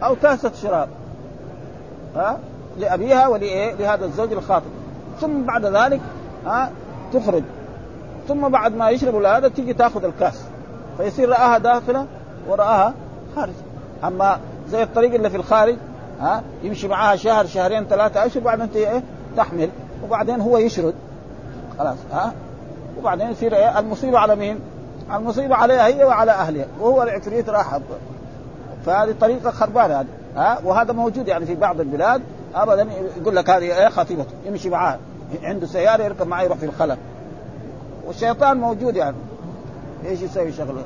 [0.02, 0.88] أو كاسة شراب
[2.16, 2.38] ها
[2.78, 4.70] لأبيها ولإيه؟ لهذا الزوج الخاطب
[5.20, 6.00] ثم بعد ذلك
[6.46, 6.70] ها
[7.12, 7.42] تخرج.
[8.28, 10.44] ثم بعد ما يشربوا هذا تيجي تأخذ الكاس.
[10.98, 12.06] فيصير رآها داخلة
[12.48, 12.94] ورآها
[13.36, 13.52] خارج.
[14.04, 15.76] أما زي الطريق اللي في الخارج
[16.20, 19.02] ها يمشي معاها شهر شهرين ثلاثة اشهر بعدين إيه
[19.36, 19.70] تحمل
[20.04, 20.94] وبعدين هو يشرد.
[21.78, 22.32] خلاص ها؟
[22.98, 24.60] وبعدين يصير إيه المصيبة على مين؟
[25.14, 27.78] المصيبة عليها هي وعلى أهلها وهو العفريت راح
[28.86, 30.06] فهذه طريقة خربانة هذه
[30.36, 32.22] ها؟ وهذا موجود يعني في بعض البلاد
[32.54, 34.98] ابدا يقول لك هذه إيه خطيبته يمشي معاه
[35.42, 36.96] عنده سيارة يركب معاه يروح في الخلا
[38.06, 39.16] والشيطان موجود يعني.
[40.06, 40.82] إيش يسوي شغله؟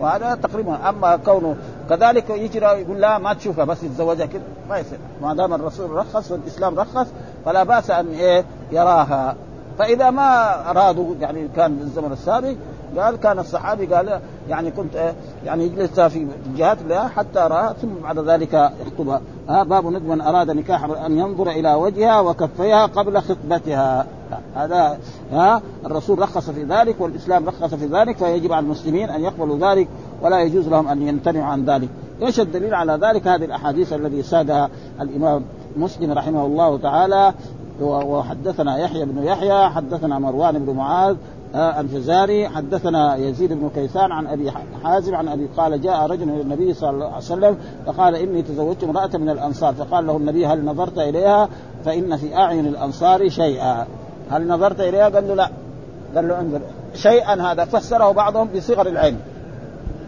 [0.00, 0.88] وهذا تقريبا.
[0.88, 1.56] أما كونه
[1.88, 4.42] كذلك يجي يقول لا ما تشوفها بس يتزوجها كده.
[4.68, 4.98] ما يصير.
[5.22, 7.06] ما دام الرسول رخص والإسلام رخص
[7.44, 9.36] فلا بأس أن إيه يراها.
[9.78, 12.54] فإذا ما أرادوا يعني كان الزمن السابق
[12.98, 15.14] قال كان الصحابي قال يعني كنت إيه
[15.46, 16.26] يعني يجلس في
[16.56, 21.18] جهات الله حتى اراها ثم بعد ذلك يخطبها ها باب ندب من أراد نكاح أن
[21.18, 24.06] ينظر إلى وجهها وكفيها قبل خطبتها.
[24.54, 24.98] هذا
[25.32, 29.88] ها الرسول رخص في ذلك والإسلام رخص في ذلك فيجب على المسلمين أن يقبلوا ذلك
[30.22, 31.88] ولا يجوز لهم أن يمتنعوا عن ذلك.
[32.22, 34.68] إيش الدليل على ذلك؟ هذه الأحاديث الذي سادها
[35.00, 35.44] الإمام
[35.76, 37.34] مسلم رحمه الله تعالى.
[37.80, 41.16] وحدثنا يحيى بن يحيى حدثنا مروان بن معاذ
[41.54, 44.52] الفزاري حدثنا يزيد بن كيسان عن أبي
[44.84, 47.56] حازم عن أبي قال جاء رجل إلى النبي صلى الله عليه وسلم
[47.86, 51.48] فقال إني تزوجت امرأة من الأنصار فقال له النبي هل نظرت إليها؟
[51.84, 53.86] فإن في أعين الأنصار شيئا.
[54.30, 55.50] هل نظرت إليها؟ قال له لا.
[56.14, 56.60] قال له انظر
[56.94, 59.18] شيئا هذا فسره بعضهم بصغر العين.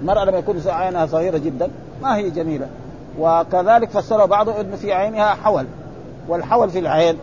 [0.01, 1.71] المرأة لما يكون عينها صغيرة جدا
[2.03, 2.67] ما هي جميلة.
[3.19, 5.67] وكذلك فسره بعضهم إنه في عينها حول
[6.29, 7.17] والحول في العين.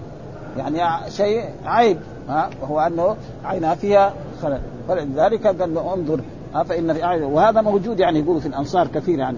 [0.57, 1.99] يعني شيء عيب
[2.29, 6.21] ها وهو أنه عينها فيها خلل فلذلك قال له انظر
[6.53, 9.37] ها فإن في اعين وهذا موجود يعني يقولوا في الأنصار كثير يعني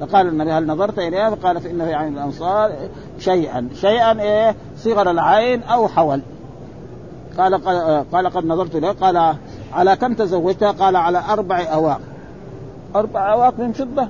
[0.00, 2.72] فقال النبي هل نظرت اليها؟ فقال فإن في عين الأنصار
[3.18, 6.22] شيئا، شيئا إيه؟ صغر العين أو حول.
[7.38, 7.64] قال
[8.12, 9.36] قال قد نظرت اليها قال
[9.72, 12.00] على كم تزوجتها؟ قال على أربع أواق.
[12.96, 14.08] أربع أواق من فضة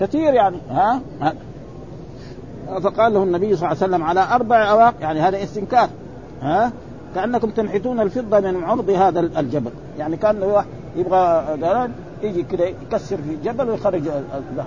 [0.00, 1.00] كثير يعني ها؟
[2.82, 5.88] فقال له النبي صلى الله عليه وسلم على أربع اواق يعني هذا استنكار
[6.42, 6.72] ها؟
[7.14, 9.70] كأنكم تنحتون الفضة من عرض هذا الجبل.
[9.98, 10.66] يعني كان واحد
[10.96, 11.88] يبغى
[12.22, 14.66] يجي كده يكسر في جبل ويخرج الذهب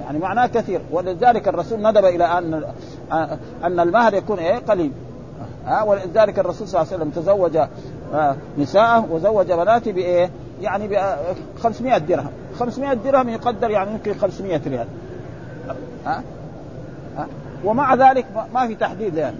[0.00, 0.80] يعني معناه كثير.
[0.90, 2.64] ولذلك الرسول ندب إلى أن
[3.64, 4.92] أن المهر يكون إيه؟ قليل.
[5.66, 7.58] ها؟ ولذلك الرسول صلى الله عليه وسلم تزوج
[8.58, 10.30] نساءه وزوج بناته بإيه؟
[10.62, 10.96] يعني ب
[11.62, 12.30] 500 درهم.
[12.58, 14.86] 500 درهم يقدر يعني يمكن 500 ريال.
[16.06, 16.22] ها؟
[17.64, 19.36] ومع ذلك ما في تحديد يعني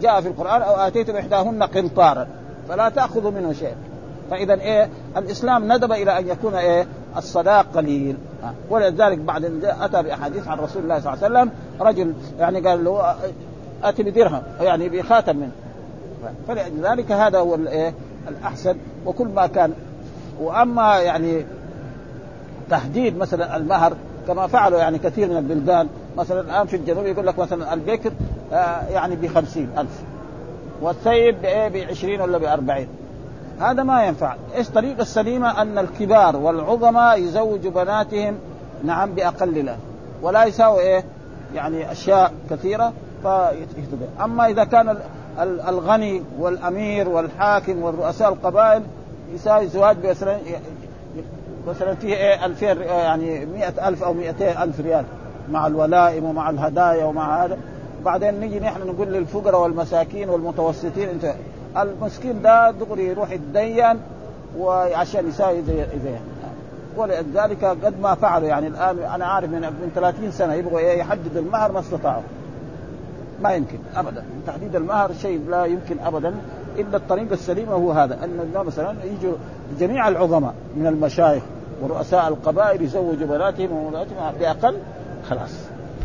[0.00, 2.26] جاء في القرآن أو آتيتم إحداهن قنطارا
[2.68, 3.74] فلا تأخذوا منه شيء.
[4.30, 8.16] فإذا إيه الإسلام ندب إلى أن يكون إيه الصداق قليل.
[8.70, 13.14] ولذلك بعد أتى بأحاديث عن رسول الله صلى الله عليه وسلم رجل يعني قال له
[13.82, 15.52] أتي بدرهم يعني بخاتم منه.
[16.48, 17.94] فلذلك هذا هو الإيه
[18.28, 18.76] الأحسن.
[19.06, 19.72] وكل ما كان
[20.40, 21.44] وأما يعني
[22.70, 23.92] تحديد مثلا المهر
[24.26, 28.12] كما فعلوا يعني كثير من البلدان مثلا الآن في الجنوب يقول لك مثلا البكر
[28.52, 30.02] آه يعني بخمسين ألف.
[30.80, 32.88] والثيب بإيه؟ بعشرين ولا بأربعين.
[33.60, 34.34] هذا ما ينفع.
[34.54, 38.38] إيش الطريقة السليمة؟ أن الكبار والعظماء يزوجوا بناتهم
[38.84, 39.76] نعم بأقل له.
[40.22, 41.04] ولا يساوي إيه؟
[41.54, 42.92] يعني أشياء كثيرة
[43.22, 44.96] فيكتب أما إذا كان
[45.68, 48.82] الغني والأمير والحاكم والرؤساء القبائل
[49.34, 50.38] يساوي زواج مثلا
[51.68, 55.04] مثلا فيه إيه؟ 2000 يعني 100000 أو 200000 ريال.
[55.50, 57.58] مع الولائم ومع الهدايا ومع هذا.
[58.04, 61.34] بعدين نجي نحن نقول للفقراء والمساكين والمتوسطين انت
[61.78, 64.00] المسكين ده دغري يروح يتدين
[64.58, 66.14] وعشان يساوي زي زي
[66.96, 71.72] ولذلك قد ما فعلوا يعني الآن أنا عارف من من 30 سنة يبغوا يحددوا المهر
[71.72, 72.22] ما استطاعوا.
[73.42, 74.24] ما يمكن ابدا.
[74.46, 76.34] تحديد المهر شيء لا يمكن ابدا.
[76.78, 79.34] الا الطريقة السليمه هو هذا أن مثلا يجوا
[79.80, 81.42] جميع العظماء من المشايخ
[81.82, 84.76] ورؤساء القبائل يزوجوا بناتهم وبناتهم بأقل
[85.30, 85.50] خلاص.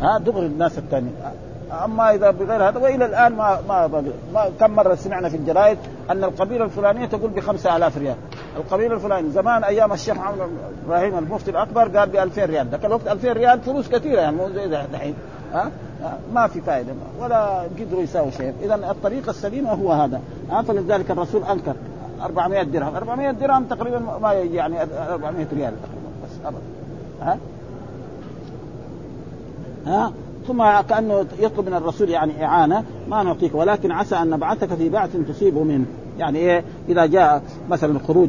[0.02, 1.14] ها دغري الناس الثانيين.
[1.84, 4.02] أما إذا بغير هذا وإلى الآن ما ما,
[4.34, 5.78] ما كم مرة سمعنا في الجرائد
[6.10, 8.16] أن القبيلة الفلانية تقول ب 5000 ريال.
[8.56, 10.38] القبيلة الفلانية زمان أيام الشيخ محمد
[10.86, 12.68] إبراهيم المفتي الأكبر قال ب 2000 ريال.
[12.68, 15.14] ذاك الوقت 2000 ريال فلوس كثيرة يعني مو زي الحين.
[15.54, 15.70] ها؟
[16.34, 18.54] ما في فائده ولا قدروا يساووا شيء.
[18.62, 20.20] إذا الطريقة السليمة هو هذا.
[20.68, 21.74] فلذلك الرسول أنكر
[22.22, 22.96] 400 درهم.
[22.96, 26.62] 400 درهم تقريبا ما يعني 400 ريال تقريبا بس ابدا.
[27.22, 27.38] ها؟
[29.86, 30.12] ها؟
[30.46, 35.16] ثم كأنه يطلب من الرسول يعني إعانة ما نعطيك ولكن عسى أن نبعثك في بعث
[35.28, 35.84] تصيب منه.
[36.18, 38.28] يعني إيه؟ إذا جاء مثلا خروج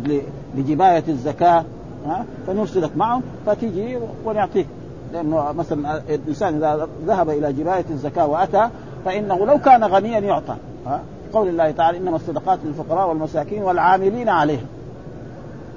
[0.56, 1.66] لجباية الزكاة
[2.06, 4.68] ها؟ فنرسلك معه فتيجي ونعطيك.
[5.14, 8.70] لأنه مثلا الإنسان إذا ذهب إلى جباية الزكاة وأتى
[9.06, 10.56] فإنه لو كان غنيا يعطى
[10.88, 11.02] ها؟
[11.34, 14.66] قول الله تعالى إنما الصدقات للفقراء والمساكين والعاملين عليها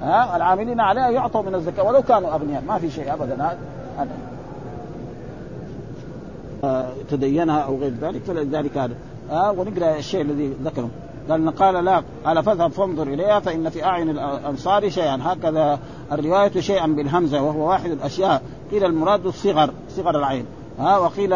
[0.01, 3.57] ها؟ العاملين عليها يعطوا من الزكاة ولو كانوا أغنياء ما في شيء ابدا.
[3.97, 4.09] هذا
[7.09, 8.95] تدينها أو غير ذلك فلذلك هذا.
[9.31, 10.89] آه ونقرأ الشيء الذي ذكره
[11.29, 15.19] قال قال لا قال فاذهب فانظر إليها فإن في أعين الأنصار شيئا.
[15.23, 15.79] هكذا
[16.11, 18.41] الرواية شيئا بالهمزة وهو واحد الأشياء.
[18.71, 20.45] قيل المراد الصغر صغر العين.
[20.79, 21.35] ها وقيل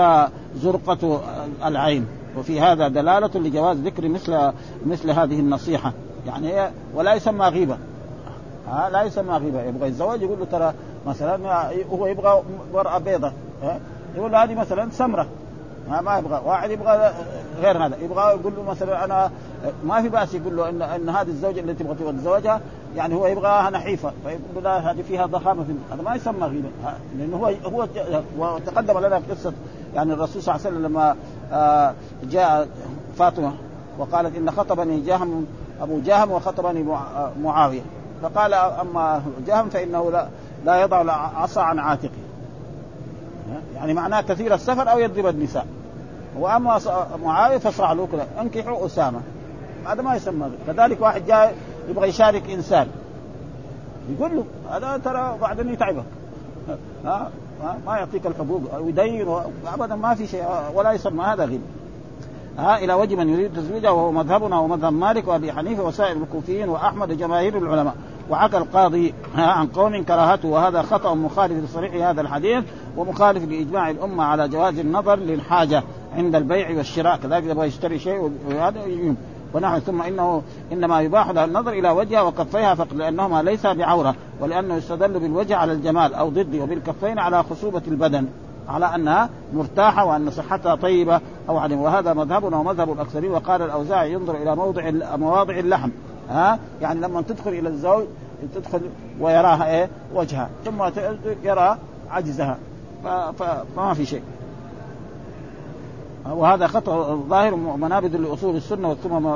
[0.56, 1.22] زرقة
[1.66, 2.06] العين.
[2.38, 4.52] وفي هذا دلالة لجواز ذكر مثل
[4.86, 5.94] مثل هذه النصيحة.
[6.28, 7.78] يعني ولا يسمى غيبه
[8.68, 10.74] ها لا يسمى غيبه يبغى يتزوج يقول له ترى
[11.08, 13.32] مثلا هو يبغى مرأة بيضة
[14.16, 15.28] يقول هذه مثلا سمرة.
[15.90, 16.42] ما ما يبغى.
[16.46, 17.14] واحد يبغى
[17.62, 17.98] غير هذا.
[18.02, 19.32] يبغى يقول له مثلا أنا
[19.84, 22.62] ما في بأس يقول له ان إن هذه الزوجة التي تبغى تتزوجها
[22.96, 26.70] يعني هو يبغاها نحيفه فيقول له لا هذه فيها ضخامة في هذا ما يسمى غيبه
[27.18, 27.88] لأنه هو هو
[28.38, 29.54] وتقدم لنا قصة
[29.96, 31.16] يعني الرسول صلى الله عليه وسلم لما
[31.52, 31.94] آه،
[32.24, 32.68] جاء
[33.18, 33.54] فاطمة
[33.98, 35.46] وقالت إن خطبني جهم
[35.82, 36.86] أبو جهم وخطبني
[37.42, 37.82] معاوية.
[38.24, 40.28] فقال أما جهم فإنه لا
[40.66, 42.29] لا يضع العصا عن عاتقه.
[43.76, 45.66] يعني معناه كثير السفر أو يضرب النساء.
[46.40, 46.80] وأما
[47.24, 48.08] معاوية فاشرع له
[48.42, 49.20] انكحوا أسامة.
[49.86, 51.50] هذا ما يسمى كذلك واحد جاي
[51.90, 52.88] يبغى يشارك إنسان.
[54.10, 56.04] يقول له هذا ترى بعدين يتعبك.
[57.06, 57.30] ها؟
[57.86, 59.28] ما يعطيك الحقوق ويدين
[59.74, 60.46] ابدا ما في شيء.
[60.74, 61.62] ولا يسمى هذا غيب
[62.58, 67.12] ها؟ إلى وجه من يريد تزويجه وهو مذهبنا ومذهب مالك وأبي حنيفة وسائر الكوفيين وأحمد
[67.12, 67.96] وجماهير العلماء.
[68.30, 72.64] وحكى القاضي عن قوم كراهته وهذا خطأ مخالف لصريح هذا الحديث.
[73.00, 75.84] ومخالف لإجماع الأمة على جواز النظر للحاجة
[76.16, 77.18] عند البيع والشراء.
[77.18, 78.82] كذلك يبغى يشتري شيء وهذا
[79.54, 80.42] ونحن ثم إنه
[80.72, 85.72] إنما يباح له النظر إلى وجهها وكفيها فقط لأنهما ليس بعورة ولأنه يستدل بالوجه على
[85.74, 88.26] الجمال أو ضده وبالكفين على خصوبة البدن
[88.68, 93.32] على أنها مرتاحة وأن صحتها طيبة أو عدم وهذا مذهبنا ومذهب الأكثرين.
[93.32, 95.90] وقال الأوزاعي ينظر إلى موضع مواضع اللحم.
[96.30, 98.04] ها؟ يعني لما تدخل إلى الزوج
[98.56, 98.82] تدخل
[99.20, 100.84] ويراها إيه؟ وجهها ثم
[101.44, 101.78] يرى
[102.10, 102.58] عجزها.
[103.76, 104.22] فما في شيء.
[106.26, 109.30] وهذا خطأ ظاهر منابذ لأصول السنة ثم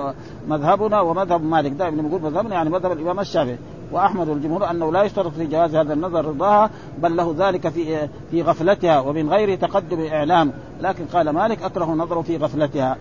[0.48, 1.72] مذهبنا ومذهب مالك.
[1.72, 3.58] دائما نقول مذهبنا يعني مذهب الإمام الشافعي
[3.92, 8.42] وأحمد والجمهور أنه لا يشترط في جواز هذا النظر رضاها بل له ذلك في في
[8.42, 10.52] غفلتها ومن غير تقدم إعلام.
[10.82, 12.98] لكن قال مالك أكره نظره في غفلتها.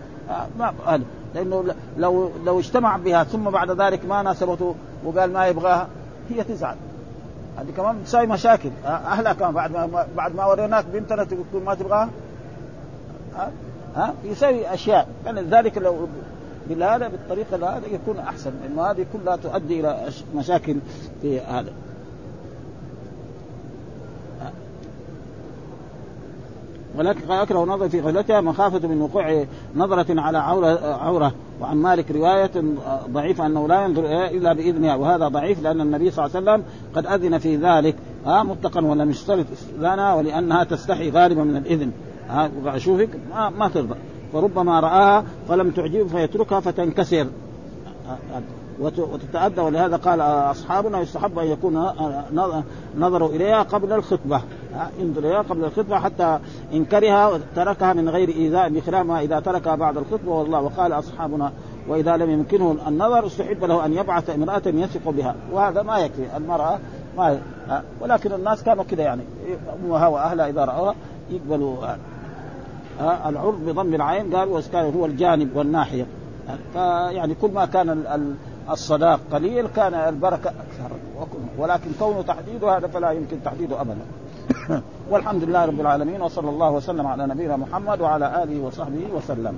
[0.59, 0.73] ما
[1.35, 1.63] لأنه
[1.97, 5.87] لو لو اجتمع بها ثم بعد ذلك ما ناسبته وقال ما يبغاها
[6.29, 6.75] هي تزعل.
[7.63, 8.69] هذه كمان تساوي مشاكل.
[8.85, 12.09] آه، أهلها كمان بعد ما بعد ما وريناك بنتنا تقول ما تبغاها.
[13.35, 13.51] ها
[13.95, 15.07] ها يساوي أشياء.
[15.25, 16.07] يعني ذلك لو
[16.69, 18.53] بهذا بالطريقة هذا يكون أحسن.
[18.63, 20.75] لأنه هذه كلها تؤدي إلى مشاكل
[21.21, 21.71] في هذا.
[26.97, 31.33] ولكن اكره نظر في غفلتها مخافة من وقوع نظرة على عوره عورة.
[31.61, 32.51] وعن مالك رواية
[33.09, 34.95] ضعيفة أنه لا ينظر إلا بإذنها.
[34.95, 36.63] وهذا ضعيف لأن النبي صلى الله عليه وسلم
[36.95, 37.95] قد أذن في ذلك.
[38.25, 41.91] ها مطلقا ولم يشترط استئذانها ولأنها تستحي غالبا من الإذن.
[42.29, 43.95] ها اشوفك ما, ما ترضى.
[44.33, 47.27] فربما رآها فلم تعجبه فيتركها فتنكسر.
[48.79, 49.61] وتتأدى.
[49.61, 51.87] ولهذا قال أصحابنا يستحب أن يكون
[52.97, 54.41] نظروا إليها قبل الخطبة.
[54.99, 56.39] ينظر إليها قبل الخطبة حتى
[56.73, 60.31] إن كره تركها من غير إيذاء بخلاف ما إذا تركها بعد الخطبة.
[60.31, 61.51] والله وقال أصحابنا
[61.87, 65.35] وإذا لم يمكنه النظر استحب له أن يبعث امرأة يثق بها.
[65.51, 66.37] وهذا ما يكفي.
[66.37, 66.79] المرأة
[67.17, 67.39] ما
[68.01, 69.23] ولكن الناس كانوا كذا يعني.
[69.85, 70.95] أمها وأهلها إذا رأوها
[71.31, 71.75] يقبلوا.
[73.01, 76.05] العرض بضم العين قال هو الجانب والناحية.
[76.73, 78.03] فيعني كل ما كان
[78.69, 80.95] الصداق قليل كان البركة أكثر.
[81.57, 84.05] ولكن كونه تحديده هذا فلا يمكن تحديده أبدا.
[85.11, 89.57] والحمد لله رب العالمين وصلى الله وسلم على نبينا محمد وعلى آله وصحبه وسلم.